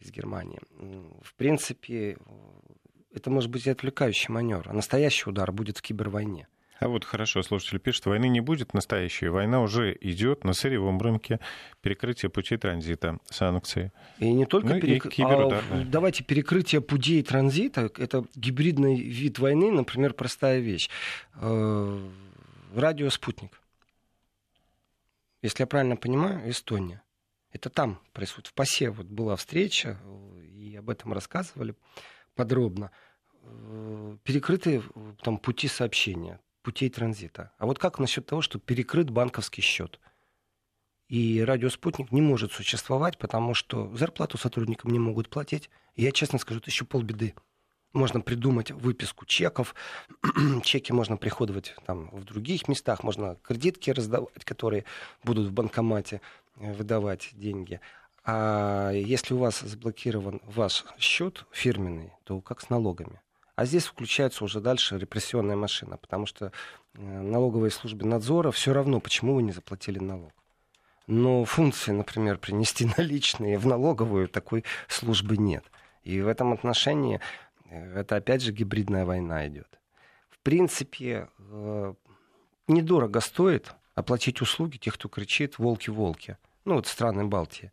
[0.00, 0.60] из Германии.
[1.22, 2.16] В принципе,
[3.14, 4.68] это может быть и отвлекающий маневр.
[4.68, 6.48] А настоящий удар будет в кибервойне.
[6.80, 9.28] А вот хорошо, слушатель пишет, войны не будет настоящей.
[9.28, 11.40] Война уже идет на сырьевом рынке,
[11.80, 13.92] перекрытие путей транзита, санкции.
[14.20, 15.08] И не только ну, перек...
[15.08, 15.84] киберудар, а, да.
[15.84, 20.88] Давайте перекрытие путей транзита, это гибридный вид войны, например, простая вещь.
[21.34, 21.98] Э,
[22.74, 23.60] радиоспутник.
[25.42, 27.02] Если я правильно понимаю, Эстония.
[27.52, 28.48] Это там происходит.
[28.48, 29.98] В ПАСЕ вот была встреча,
[30.54, 31.74] и об этом рассказывали
[32.38, 32.92] подробно.
[33.42, 37.50] Э, перекрыты э, там, пути сообщения, путей транзита.
[37.58, 39.98] А вот как насчет того, что перекрыт банковский счет?
[41.08, 45.68] И радиоспутник не может существовать, потому что зарплату сотрудникам не могут платить.
[45.96, 47.34] И я честно скажу, это еще полбеды.
[47.92, 49.74] Можно придумать выписку чеков,
[50.62, 54.84] чеки можно приходовать там, в других местах, можно кредитки раздавать, которые
[55.24, 56.20] будут в банкомате
[56.54, 57.80] э, выдавать деньги.
[58.30, 63.22] А если у вас заблокирован ваш счет фирменный, то как с налогами?
[63.56, 66.52] А здесь включается уже дальше репрессионная машина, потому что
[66.92, 70.34] э, налоговой службе надзора все равно, почему вы не заплатили налог.
[71.06, 75.64] Но функции, например, принести наличные в налоговую такой службы нет.
[76.02, 77.20] И в этом отношении
[77.64, 79.80] э, это опять же гибридная война идет.
[80.28, 81.94] В принципе, э,
[82.66, 86.36] недорого стоит оплатить услуги тех, кто кричит «волки-волки».
[86.66, 87.72] Ну, вот страны Балтии.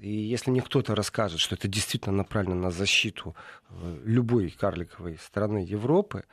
[0.00, 3.34] И если мне кто-то расскажет, что это действительно направлено на защиту
[3.68, 6.24] э, любой карликовой страны Европы,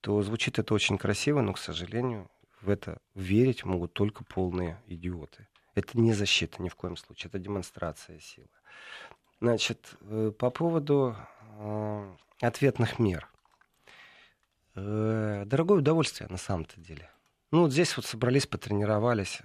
[0.00, 2.30] то звучит это очень красиво, но, к сожалению,
[2.62, 5.46] в это верить могут только полные идиоты.
[5.74, 8.48] Это не защита ни в коем случае, это демонстрация силы.
[9.40, 11.14] Значит, э, по поводу
[11.58, 13.28] э, ответных мер.
[14.74, 17.10] Дорогое удовольствие на самом-то деле.
[17.50, 19.42] Ну, вот здесь вот собрались, потренировались,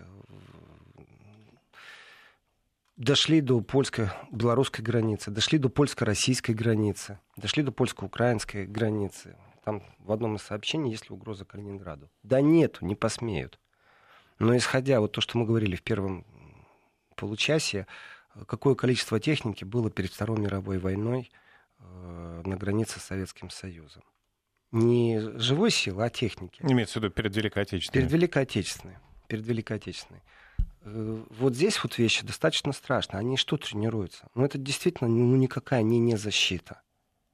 [2.97, 9.37] дошли до польско-белорусской границы, дошли до польско-российской границы, дошли до польско-украинской границы.
[9.63, 12.09] Там в одном из сообщений есть ли угроза Калининграду.
[12.23, 13.59] Да нету, не посмеют.
[14.39, 16.25] Но исходя вот то, что мы говорили в первом
[17.15, 17.87] получасе,
[18.47, 21.31] какое количество техники было перед Второй мировой войной
[21.79, 24.03] э, на границе с Советским Союзом.
[24.71, 26.61] Не живой силы, а техники.
[26.61, 28.01] Имеется в виду перед Великой Отечественной.
[28.01, 28.97] Перед Великой Отечественной.
[29.27, 30.21] Перед Великой Отечественной.
[30.81, 33.19] Э, вот здесь вот вещи достаточно страшные.
[33.19, 34.27] Они что тренируются?
[34.35, 36.81] Ну, это действительно ну, никакая не, не защита.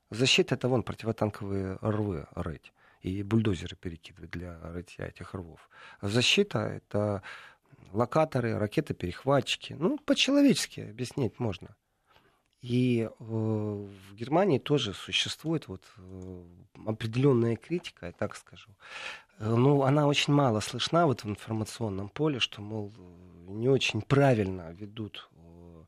[0.10, 5.70] Защита— это вон противотанковые рвы рыть и бульдозеры перекидывать для рытья этих рвов.
[6.02, 7.22] Защита— это
[7.92, 9.74] локаторы, ракеты-перехватчики.
[9.74, 11.76] Ну, по-человечески объяснить можно.
[12.62, 16.44] И э, в Германии тоже существует вот э,
[16.86, 18.70] определенная критика, я так скажу.
[19.40, 22.94] Э, ну, она очень мало слышна вот в информационном поле, что, мол,
[23.48, 25.84] не очень правильно ведут э,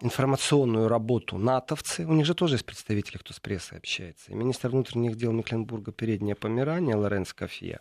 [0.00, 2.06] информационную работу натовцы.
[2.06, 4.32] У них же тоже есть представители, кто с прессой общается.
[4.32, 7.80] И министр внутренних дел Мекленбурга Переднее Померание Лоренц Кофье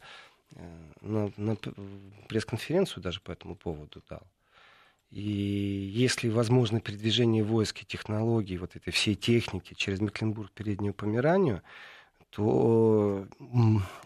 [0.56, 1.56] э, на, на
[2.28, 4.28] пресс-конференцию даже по этому поводу дал.
[5.12, 11.64] И если возможно передвижение войск и технологий, вот этой всей техники через Мекленбург Переднюю Померанию,
[12.30, 13.28] то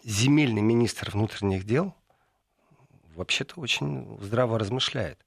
[0.02, 1.94] земельный министр внутренних дел
[3.14, 5.18] вообще-то очень здраво размышляет.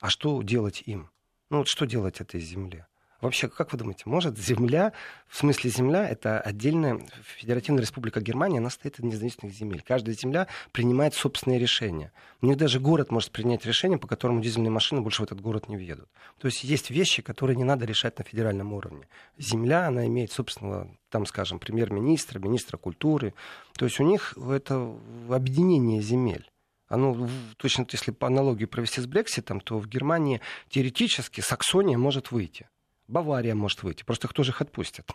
[0.00, 1.10] А что делать им?
[1.50, 2.86] Ну вот что делать этой земле?
[3.24, 4.92] Вообще, как вы думаете, может Земля,
[5.28, 7.00] в смысле Земля, это отдельная
[7.36, 9.82] Федеративная Республика Германия, она стоит из независимых земель.
[9.86, 12.12] Каждая земля принимает собственные решения.
[12.42, 15.70] У них даже город может принять решение, по которому дизельные машины больше в этот город
[15.70, 16.10] не въедут.
[16.38, 19.08] То есть есть вещи, которые не надо решать на федеральном уровне.
[19.38, 23.32] Земля, она имеет собственного, там, скажем, премьер-министра, министра культуры.
[23.78, 24.94] То есть у них это
[25.30, 26.50] объединение земель.
[26.88, 32.68] Оно, точно если по аналогии провести с Брекситом, то в Германии теоретически Саксония может выйти.
[33.06, 34.02] Бавария может выйти.
[34.02, 35.10] Просто кто же их отпустит?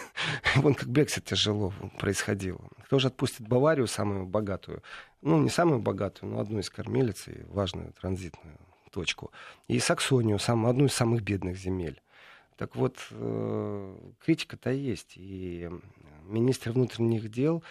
[0.56, 2.60] Вон как Брексит тяжело происходило.
[2.84, 4.82] Кто же отпустит Баварию, самую богатую?
[5.20, 8.58] Ну, не самую богатую, но одну из кормилец и важную транзитную
[8.90, 9.30] точку.
[9.68, 12.00] И Саксонию, самую, одну из самых бедных земель.
[12.56, 15.14] Так вот, э, критика-то есть.
[15.16, 15.68] И
[16.22, 17.62] министр внутренних дел,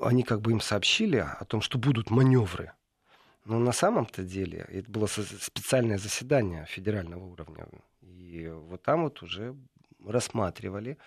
[0.00, 2.72] они как бы им сообщили о том, что будут маневры.
[3.44, 7.66] Но на самом-то деле это было специальное заседание федерального уровня
[8.30, 9.56] и вот там вот уже
[10.06, 10.98] рассматривали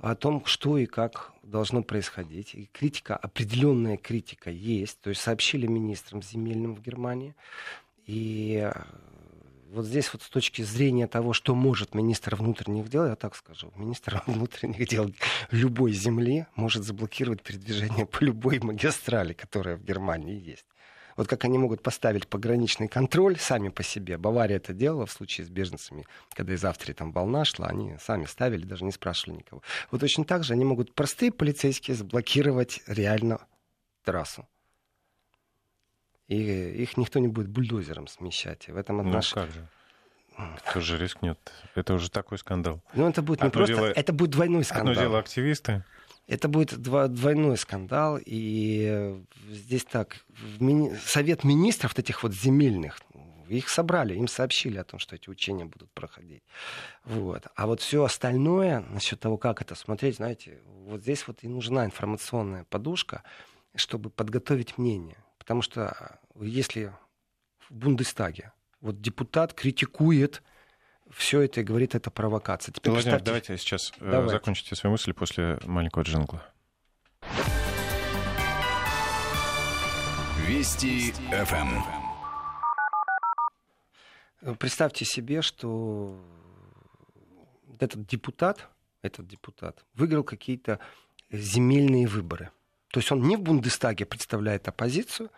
[0.00, 2.54] о том, что и как должно происходить.
[2.54, 5.00] И критика, определенная критика есть.
[5.00, 7.34] То есть сообщили министрам земельным в Германии.
[8.06, 8.70] И
[9.72, 13.72] вот здесь вот с точки зрения того, что может министр внутренних дел, я так скажу,
[13.76, 15.12] министр внутренних дел
[15.50, 20.66] любой земли может заблокировать передвижение по любой магистрали, которая в Германии есть.
[21.16, 24.16] Вот как они могут поставить пограничный контроль сами по себе.
[24.16, 28.24] Бавария это делала в случае с беженцами, когда из Австрии там волна шла, они сами
[28.24, 29.62] ставили, даже не спрашивали никого.
[29.90, 33.40] Вот точно так же они могут простые полицейские заблокировать реально
[34.04, 34.48] трассу.
[36.30, 38.68] И их никто не будет бульдозером смещать.
[38.68, 39.46] в этом отношении...
[39.46, 40.60] Ну, как же?
[40.64, 41.38] Кто же рискнет?
[41.74, 42.80] Это уже такой скандал.
[42.94, 43.86] Ну, это будет не одно просто, дело...
[43.86, 44.92] это будет двойной скандал.
[44.92, 45.84] Одно дело активисты,
[46.28, 50.24] это будет двойной скандал, и здесь так,
[50.60, 50.96] мини...
[51.04, 53.00] Совет министров этих вот земельных,
[53.48, 56.44] их собрали, им сообщили о том, что эти учения будут проходить.
[57.04, 57.48] Вот.
[57.56, 61.84] А вот все остальное, насчет того, как это смотреть, знаете, вот здесь вот и нужна
[61.84, 63.24] информационная подушка,
[63.74, 65.18] чтобы подготовить мнение.
[65.50, 66.92] Потому что если
[67.68, 70.44] в Бундестаге вот депутат критикует
[71.10, 72.72] все это и говорит, это провокация.
[72.72, 73.48] Теперь Владимир, представьте...
[73.48, 74.34] давайте сейчас э, давайте.
[74.34, 76.46] закончите свои мысли после маленького джингла.
[80.46, 81.82] Вести ФМ.
[84.42, 84.54] Эм.
[84.54, 86.16] Представьте себе, что
[87.80, 88.68] этот депутат,
[89.02, 90.78] этот депутат выиграл какие-то
[91.32, 92.52] земельные выборы.
[92.90, 95.30] То есть он не в Бундестаге представляет оппозицию,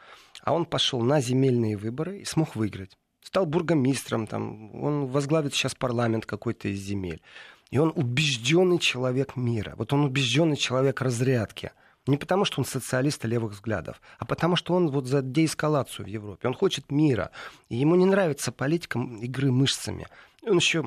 [0.42, 2.96] а он пошел на земельные выборы и смог выиграть
[3.32, 7.22] стал бургомистром, там, он возглавит сейчас парламент какой-то из земель.
[7.70, 9.74] И он убежденный человек мира.
[9.78, 11.72] Вот он убежденный человек разрядки.
[12.06, 16.08] Не потому, что он социалист левых взглядов, а потому, что он вот за деэскалацию в
[16.08, 16.48] Европе.
[16.48, 17.30] Он хочет мира.
[17.70, 20.06] И ему не нравится политика игры мышцами.
[20.42, 20.84] Он еще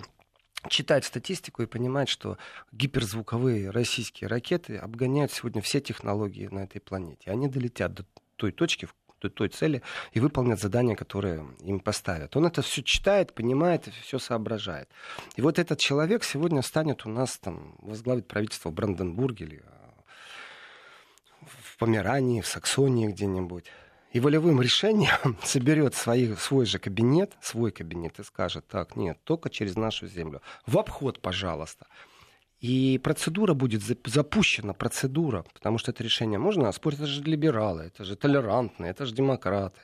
[0.70, 2.38] читает статистику и понимает, что
[2.72, 7.32] гиперзвуковые российские ракеты обгоняют сегодня все технологии на этой планете.
[7.32, 8.88] Они долетят до той точки,
[9.30, 12.36] той цели и выполнят задание, которое им поставят.
[12.36, 14.90] Он это все читает, понимает, все соображает.
[15.36, 19.94] И вот этот человек сегодня станет у нас там возглавить правительство в Бранденбурге или а,
[21.42, 23.66] в Померании, в Саксонии где-нибудь.
[24.16, 29.50] И волевым решением соберет свои, свой же кабинет, свой кабинет и скажет, так, нет, только
[29.50, 30.42] через нашу землю.
[30.66, 31.86] В обход, пожалуйста.
[32.62, 38.06] И процедура будет запущена, процедура, потому что это решение можно оспорить, это же либералы, это
[38.06, 39.82] же толерантные, это же демократы.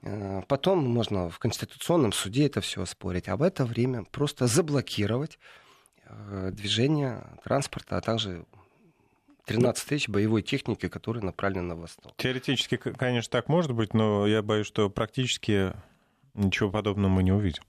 [0.00, 5.38] Э, потом можно в Конституционном суде это все оспорить, а в это время просто заблокировать
[6.06, 8.46] э, движение транспорта, а также
[9.46, 12.12] 13 тысяч боевой техники, которая направлена на восток.
[12.16, 15.72] Теоретически, конечно, так может быть, но я боюсь, что практически
[16.34, 17.62] ничего подобного мы не увидим.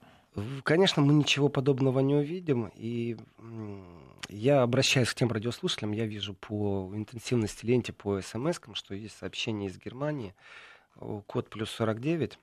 [0.63, 3.18] Конечно, мы ничего подобного не увидим, и
[4.30, 9.70] я обращаюсь к тем радиослушателям, я вижу по интенсивности ленте, по смс, что есть сообщение
[9.70, 10.36] из Германии,
[11.26, 12.38] код плюс 49.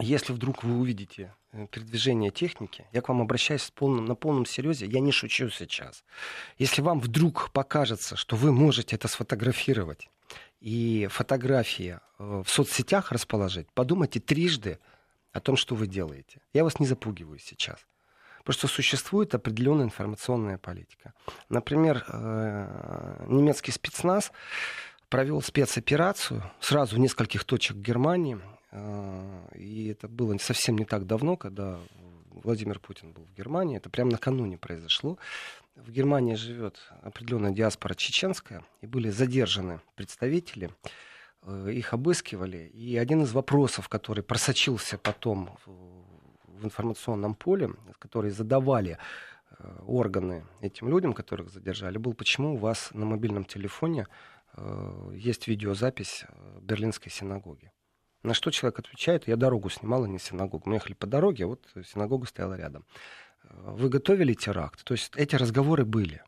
[0.00, 4.44] Если вдруг вы увидите э, передвижение техники, я к вам обращаюсь с полным, на полном
[4.44, 6.04] серьезе, я не шучу сейчас.
[6.58, 10.08] Если вам вдруг покажется, что вы можете это сфотографировать
[10.60, 14.78] и фотографии э, в соцсетях расположить, подумайте трижды
[15.32, 16.40] о том, что вы делаете.
[16.52, 17.78] Я вас не запугиваю сейчас.
[18.44, 21.14] Просто существует определенная информационная политика.
[21.48, 24.32] Например, э, немецкий спецназ
[25.08, 28.38] провел спецоперацию сразу в нескольких точек Германии.
[28.74, 31.78] Э, и это было совсем не так давно, когда
[32.30, 33.76] Владимир Путин был в Германии.
[33.76, 35.16] Это прямо накануне произошло.
[35.76, 40.70] В Германии живет определенная диаспора чеченская, и были задержаны представители
[41.42, 42.68] э, их обыскивали.
[42.74, 48.98] И один из вопросов, который просочился потом в информационном поле, который задавали
[49.58, 54.06] э, органы этим людям, которых задержали, был, почему у вас на мобильном телефоне
[55.12, 56.26] есть видеозапись
[56.60, 57.72] Берлинской синагоги.
[58.24, 60.62] На что человек отвечает, я дорогу снимал, а не синагогу.
[60.64, 62.86] Мы ехали по дороге, а вот синагога стояла рядом.
[63.50, 64.82] Вы готовили теракт?
[64.82, 66.22] То есть эти разговоры были.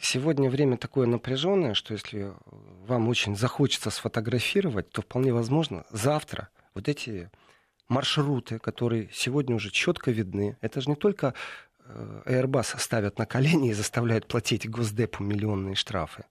[0.00, 2.32] Сегодня время такое напряженное, что если
[2.86, 7.30] вам очень захочется сфотографировать, то вполне возможно завтра вот эти
[7.86, 11.34] маршруты, которые сегодня уже четко видны, это же не только
[11.84, 16.24] э, Airbus ставят на колени и заставляют платить Госдепу миллионные штрафы.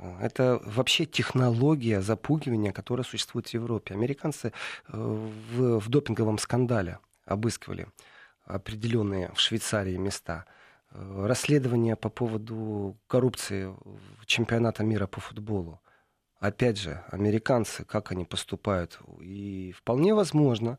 [0.00, 3.94] Э, это вообще технология запугивания, которая существует в Европе.
[3.94, 4.52] Американцы э,
[4.92, 7.86] в, в допинговом скандале обыскивали
[8.44, 10.46] определенные в Швейцарии места–
[10.94, 13.74] Э, расследование по поводу коррупции
[14.26, 15.80] чемпионата мира по футболу.
[16.38, 18.98] Опять же, американцы, как они поступают.
[19.20, 20.78] И вполне возможно,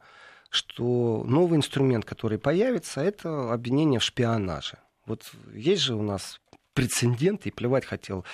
[0.49, 4.77] что новый инструмент, который появится, это обвинение в шпионаже.
[5.05, 6.39] Вот есть же у нас
[6.73, 8.25] прецеденты, и плевать хотел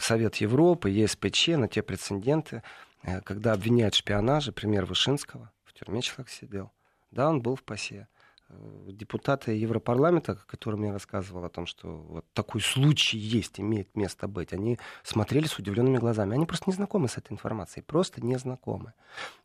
[0.00, 2.62] Совет Европы, ЕСПЧ на те прецеденты,
[3.02, 6.72] э, когда обвиняют в шпионаже, пример Вышинского, в тюрьме человек сидел.
[7.10, 8.08] Да, он был в ПАСЕ.
[8.50, 8.54] Э,
[8.88, 14.52] депутаты Европарламента, которым я рассказывал о том, что вот такой случай есть, имеет место быть,
[14.52, 16.34] они смотрели с удивленными глазами.
[16.34, 18.94] Они просто не знакомы с этой информацией, просто не знакомы.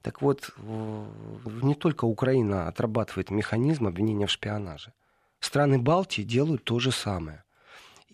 [0.01, 4.93] Так вот, не только Украина отрабатывает механизм обвинения в шпионаже.
[5.39, 7.42] Страны Балтии делают то же самое.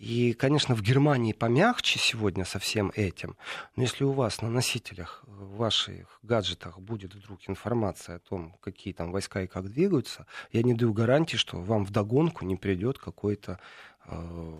[0.00, 3.36] И, конечно, в Германии помягче сегодня со всем этим.
[3.76, 8.94] Но если у вас на носителях, в ваших гаджетах будет вдруг информация о том, какие
[8.94, 13.60] там войска и как двигаются, я не даю гарантии, что вам вдогонку не придет какое-то
[14.06, 14.58] э,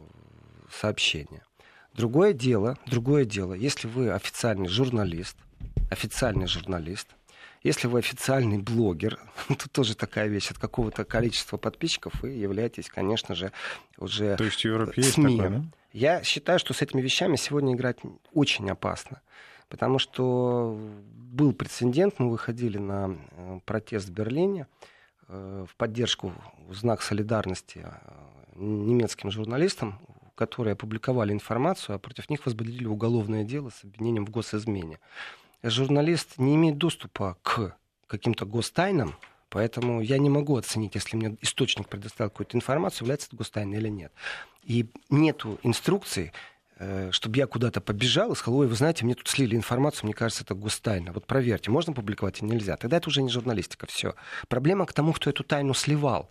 [0.71, 1.43] сообщение.
[1.95, 5.39] Другое дело, другое дело, если вы официальный журналист,
[5.91, 7.09] официальный журналист,
[7.63, 13.35] если вы официальный блогер, тут тоже такая вещь, от какого-то количества подписчиков вы являетесь, конечно
[13.35, 13.53] же,
[13.99, 14.65] уже То есть
[15.11, 15.37] в СМИ.
[15.37, 15.65] Такое, да?
[15.93, 17.99] Я считаю, что с этими вещами сегодня играть
[18.33, 19.21] очень опасно.
[19.69, 20.77] Потому что
[21.13, 24.67] был прецедент, мы выходили на э, протест в Берлине
[25.29, 26.33] э, в поддержку,
[26.67, 27.91] в знак солидарности э,
[28.57, 30.01] немецким журналистам,
[30.35, 34.99] которые опубликовали информацию, а против них возбудили уголовное дело с обвинением в госизмене
[35.63, 39.15] журналист не имеет доступа к каким-то гостайнам,
[39.49, 43.89] поэтому я не могу оценить, если мне источник предоставил какую-то информацию, является это гостайной или
[43.89, 44.13] нет.
[44.65, 46.33] И нету инструкции,
[46.79, 50.15] э, чтобы я куда-то побежал и сказал, ой, вы знаете, мне тут слили информацию, мне
[50.15, 51.13] кажется, это гостайна.
[51.13, 52.77] Вот проверьте, можно публиковать или нельзя.
[52.77, 54.15] Тогда это уже не журналистика, все.
[54.49, 56.31] Проблема к тому, кто эту тайну сливал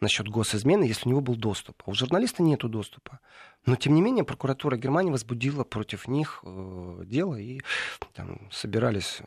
[0.00, 1.82] насчет госизмены, если у него был доступ.
[1.86, 3.20] А у журналиста нет доступа.
[3.66, 7.60] Но, тем не менее, прокуратура Германии возбудила против них э, дело, и
[8.14, 9.24] там собирались э,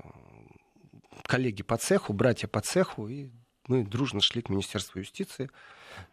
[1.24, 3.30] коллеги по цеху, братья по цеху, и
[3.67, 5.49] мы дружно шли к Министерству юстиции.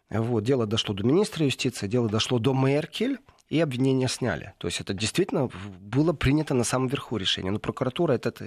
[0.09, 4.53] Вот, дело дошло до министра юстиции, дело дошло до Меркель, и обвинения сняли.
[4.59, 5.49] То есть это действительно
[5.81, 7.51] было принято на самом верху решение.
[7.51, 8.41] Но прокуратура этот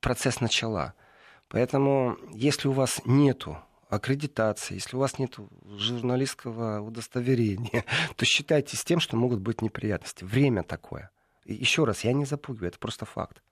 [0.00, 0.94] процесс начала.
[1.48, 3.58] Поэтому, если у вас нету
[3.88, 5.36] аккредитации, если у вас нет
[5.78, 7.84] журналистского удостоверения,
[8.16, 10.24] то считайте с тем, что могут быть неприятности.
[10.24, 11.10] Время такое.
[11.44, 13.42] И еще раз, я не запугиваю, это просто факт.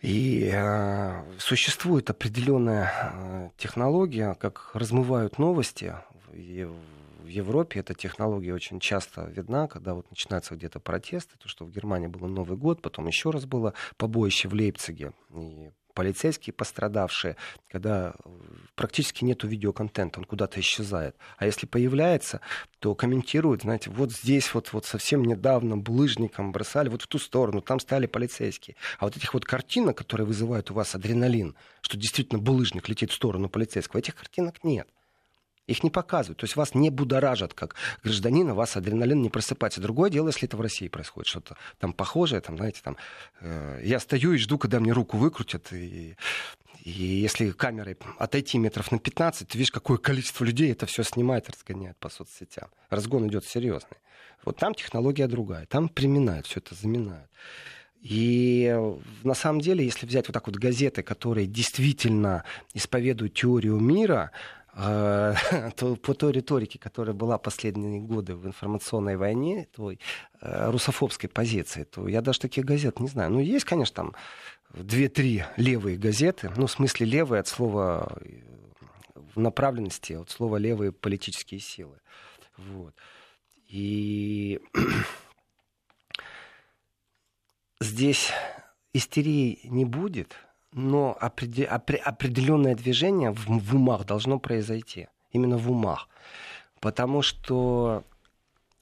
[0.00, 5.94] И э, существует определенная э, технология, как размывают новости.
[6.32, 6.66] И
[7.22, 11.70] в Европе эта технология очень часто видна, когда вот начинаются где-то протесты, то, что в
[11.70, 17.36] Германии было Новый год, потом еще раз было побоище в Лейпциге, и полицейские пострадавшие,
[17.68, 18.30] когда э,
[18.74, 21.16] практически нету видеоконтента, он куда-то исчезает.
[21.38, 22.40] А если появляется,
[22.78, 27.60] то комментируют, знаете, вот здесь вот, вот совсем недавно булыжником бросали вот в ту сторону,
[27.60, 28.76] там стали полицейские.
[28.98, 33.14] А вот этих вот картинок, которые вызывают у вас адреналин, что действительно булыжник летит в
[33.14, 34.88] сторону полицейского, этих картинок нет.
[35.66, 36.38] Их не показывают.
[36.38, 39.80] То есть вас не будоражат, как гражданина, вас адреналин не просыпается.
[39.80, 42.96] Другое дело, если это в России происходит, что-то там похожее, там, знаете, там,
[43.40, 46.16] э, я стою и жду, когда мне руку выкрутят, и,
[46.82, 51.48] и если камерой отойти метров на 15, ты видишь, какое количество людей это все снимает,
[51.48, 52.68] разгоняет по соцсетям.
[52.88, 53.98] Разгон идет серьезный.
[54.44, 57.30] Вот там технология другая, там приминают, все это заминают.
[58.00, 58.74] И
[59.24, 64.30] на самом деле, если взять вот так вот газеты, которые действительно исповедуют теорию мира,
[64.74, 69.98] то по той риторике, которая была последние годы в информационной войне, той
[70.40, 73.30] э, русофобской позиции, то я даже таких газет не знаю.
[73.30, 74.14] Ну, есть, конечно, там
[74.72, 78.40] две-три левые газеты, ну, в смысле левые от слова э,
[79.34, 81.98] в направленности, от слова левые политические силы.
[82.56, 82.94] Вот.
[83.68, 84.60] И
[87.80, 88.32] здесь
[88.92, 90.36] истерии не будет,
[90.72, 95.08] но определенное движение в, умах должно произойти.
[95.32, 96.08] Именно в умах.
[96.80, 98.04] Потому что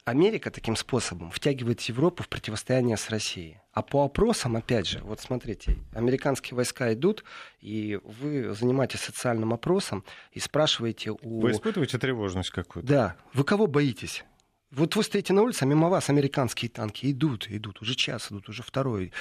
[0.04, 3.58] Америка таким способом втягивает Европу в противостояние с Россией.
[3.72, 7.24] А по опросам, опять же, вот смотрите, американские войска идут,
[7.60, 11.40] и вы занимаетесь социальным опросом и спрашиваете у...
[11.40, 12.88] Вы испытываете тревожность какую-то?
[12.88, 13.16] Да.
[13.34, 14.24] Вы кого боитесь?
[14.70, 18.48] Вот вы стоите на улице, а мимо вас американские танки идут, идут, уже час идут,
[18.48, 19.12] уже второй.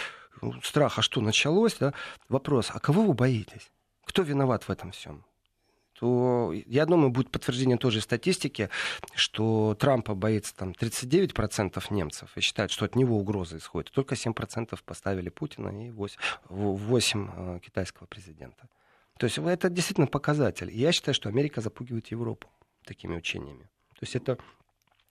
[0.63, 1.93] Страх, а что, началось, да?
[2.29, 3.71] Вопрос, а кого вы боитесь?
[4.05, 5.23] Кто виноват в этом всем?
[5.99, 8.69] то я думаю, будет подтверждение тоже статистики,
[9.15, 13.91] что Трампа боится там 39% немцев и считают, что от него угроза исходит.
[13.91, 16.19] Только 7% поставили Путина и 8,
[16.49, 18.69] 8 э, китайского президента.
[19.17, 20.69] То есть это действительно показатель.
[20.69, 22.47] И я считаю, что Америка запугивает Европу
[22.85, 23.63] такими учениями.
[23.93, 24.37] То есть это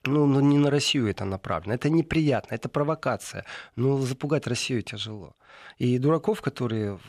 [0.07, 1.75] ну, ну, не на Россию это направлено.
[1.75, 3.45] Это неприятно, это провокация.
[3.75, 5.35] Но запугать Россию тяжело.
[5.77, 6.99] И дураков, которые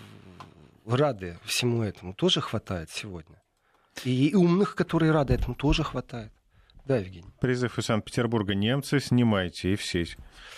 [0.86, 3.40] рады всему этому, тоже хватает сегодня.
[4.04, 6.32] И умных, которые рады этому, тоже хватает.
[6.84, 7.28] Да, Евгений.
[7.40, 8.54] Призыв из Санкт-Петербурга.
[8.54, 10.16] Немцы, снимайте и в сеть.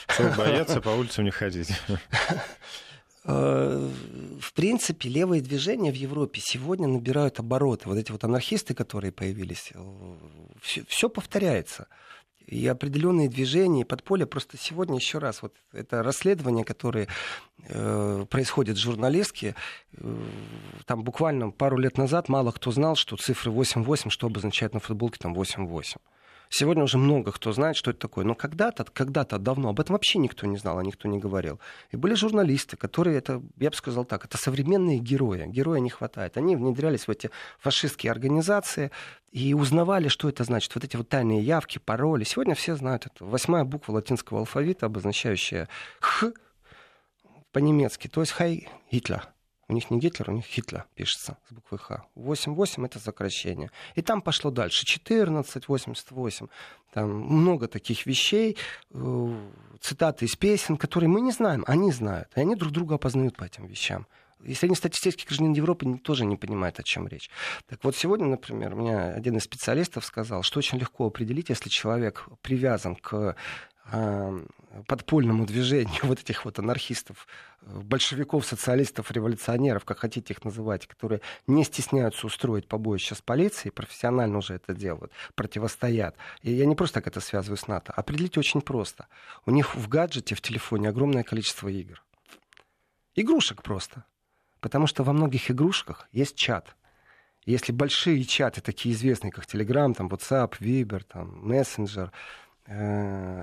[0.08, 1.72] Чтобы бояться по улицам не ходить.
[3.24, 3.90] Э,
[4.40, 7.86] в принципе, левые движения в Европе сегодня набирают обороты.
[7.86, 9.72] Вот эти вот анархисты, которые появились,
[10.62, 11.86] все, э, все повторяется
[12.50, 14.26] и определенные движения, и подполье.
[14.26, 17.06] Просто сегодня еще раз, вот это расследование, которое
[17.68, 19.54] э, происходит в журналистке,
[19.96, 20.16] э,
[20.84, 25.18] там буквально пару лет назад мало кто знал, что цифры 8-8, что обозначает на футболке
[25.20, 25.98] там 8-8.
[26.52, 28.24] Сегодня уже много кто знает, что это такое.
[28.24, 31.60] Но когда-то, когда-то давно об этом вообще никто не знал, а никто не говорил.
[31.92, 35.46] И были журналисты, которые, это, я бы сказал так, это современные герои.
[35.46, 36.36] Героя не хватает.
[36.36, 37.30] Они внедрялись в эти
[37.60, 38.90] фашистские организации
[39.30, 40.74] и узнавали, что это значит.
[40.74, 42.24] Вот эти вот тайные явки, пароли.
[42.24, 43.24] Сегодня все знают это.
[43.24, 45.68] Восьмая буква латинского алфавита, обозначающая
[46.00, 46.32] «х»
[47.52, 49.28] по-немецки, то есть «хайль Гитлер».
[49.70, 52.04] У них не Гитлер, у них Хитлер пишется с буквы Х.
[52.16, 53.70] 88 это сокращение.
[53.94, 54.84] И там пошло дальше.
[54.84, 56.48] 14, 88.
[56.92, 58.56] Там много таких вещей,
[58.92, 59.48] э,
[59.80, 62.28] цитаты из песен, которые мы не знаем, они знают.
[62.34, 64.08] И они друг друга опознают по этим вещам.
[64.42, 67.30] Если они статистический гражданин Европы, тоже не понимают, о чем речь.
[67.68, 72.26] Так вот, сегодня, например, мне один из специалистов сказал, что очень легко определить, если человек
[72.42, 73.36] привязан к
[73.92, 74.38] Э,
[74.86, 77.26] подпольному движению вот этих вот анархистов,
[77.62, 83.72] э, большевиков, социалистов, революционеров, как хотите их называть, которые не стесняются устроить побоище с полицией,
[83.72, 86.16] профессионально уже это делают, противостоят.
[86.42, 87.92] И я не просто так это связываю с НАТО.
[87.92, 89.06] Определить очень просто.
[89.46, 92.02] У них в гаджете, в телефоне огромное количество игр.
[93.14, 94.04] Игрушек просто.
[94.60, 96.76] Потому что во многих игрушках есть чат.
[97.46, 102.10] Если большие чаты, такие известные, как Telegram, там, WhatsApp, Viber, там, Messenger,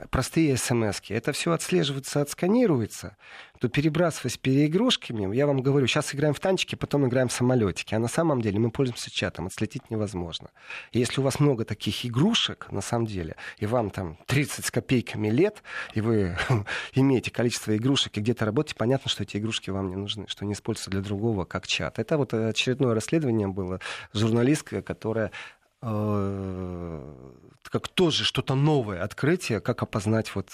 [0.09, 3.17] простые смс это все отслеживается, отсканируется,
[3.59, 7.99] то перебрасываясь переигрушками, я вам говорю, сейчас играем в танчики, потом играем в самолетики, а
[7.99, 10.49] на самом деле мы пользуемся чатом, отследить невозможно.
[10.91, 14.71] И если у вас много таких игрушек, на самом деле, и вам там 30 с
[14.71, 15.63] копейками лет,
[15.93, 16.37] и вы
[16.93, 20.53] имеете количество игрушек и где-то работаете, понятно, что эти игрушки вам не нужны, что не
[20.53, 21.99] используются для другого, как чат.
[21.99, 23.81] Это вот очередное расследование было
[24.13, 25.31] журналистка, которая э,
[25.79, 30.49] как тоже что-то новое открытие, как опознать вот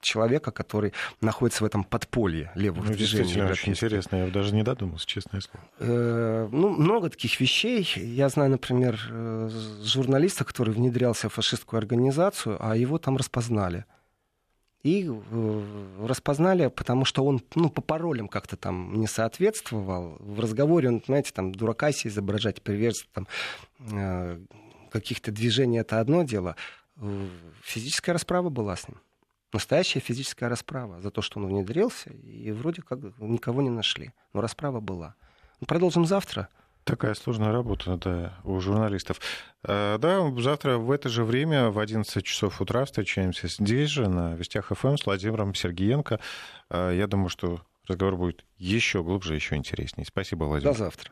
[0.00, 3.24] человека, который находится в этом подполье левых ну, движений.
[3.24, 4.16] Действительно, очень интересно.
[4.16, 5.64] Я даже не додумался, честное слово.
[5.80, 7.88] Э, ну, много таких вещей.
[7.96, 9.50] Я знаю, например, э,
[9.82, 13.84] журналиста, который внедрялся в фашистскую организацию, а его там распознали.
[14.86, 20.16] И э, распознали, потому что он ну, по паролям как-то там не соответствовал.
[20.20, 23.26] В разговоре он, знаете, там дурака себе изображать, приверженца там,
[23.80, 24.38] э,
[24.92, 26.54] каких-то движений это одно дело.
[26.98, 27.26] Э,
[27.64, 29.00] физическая расправа была с ним.
[29.52, 34.12] Настоящая физическая расправа за то, что он внедрился, и вроде как никого не нашли.
[34.34, 35.16] Но расправа была.
[35.58, 36.48] Ну, продолжим завтра.
[36.86, 39.20] Такая сложная работа, да, у журналистов.
[39.64, 44.36] Э, да, завтра в это же время, в 11 часов утра, встречаемся здесь же, на
[44.36, 46.20] Вестях ФМ, с Владимиром Сергеенко.
[46.70, 50.06] Э, я думаю, что разговор будет еще глубже, еще интереснее.
[50.06, 50.74] Спасибо, Владимир.
[50.74, 51.10] До завтра.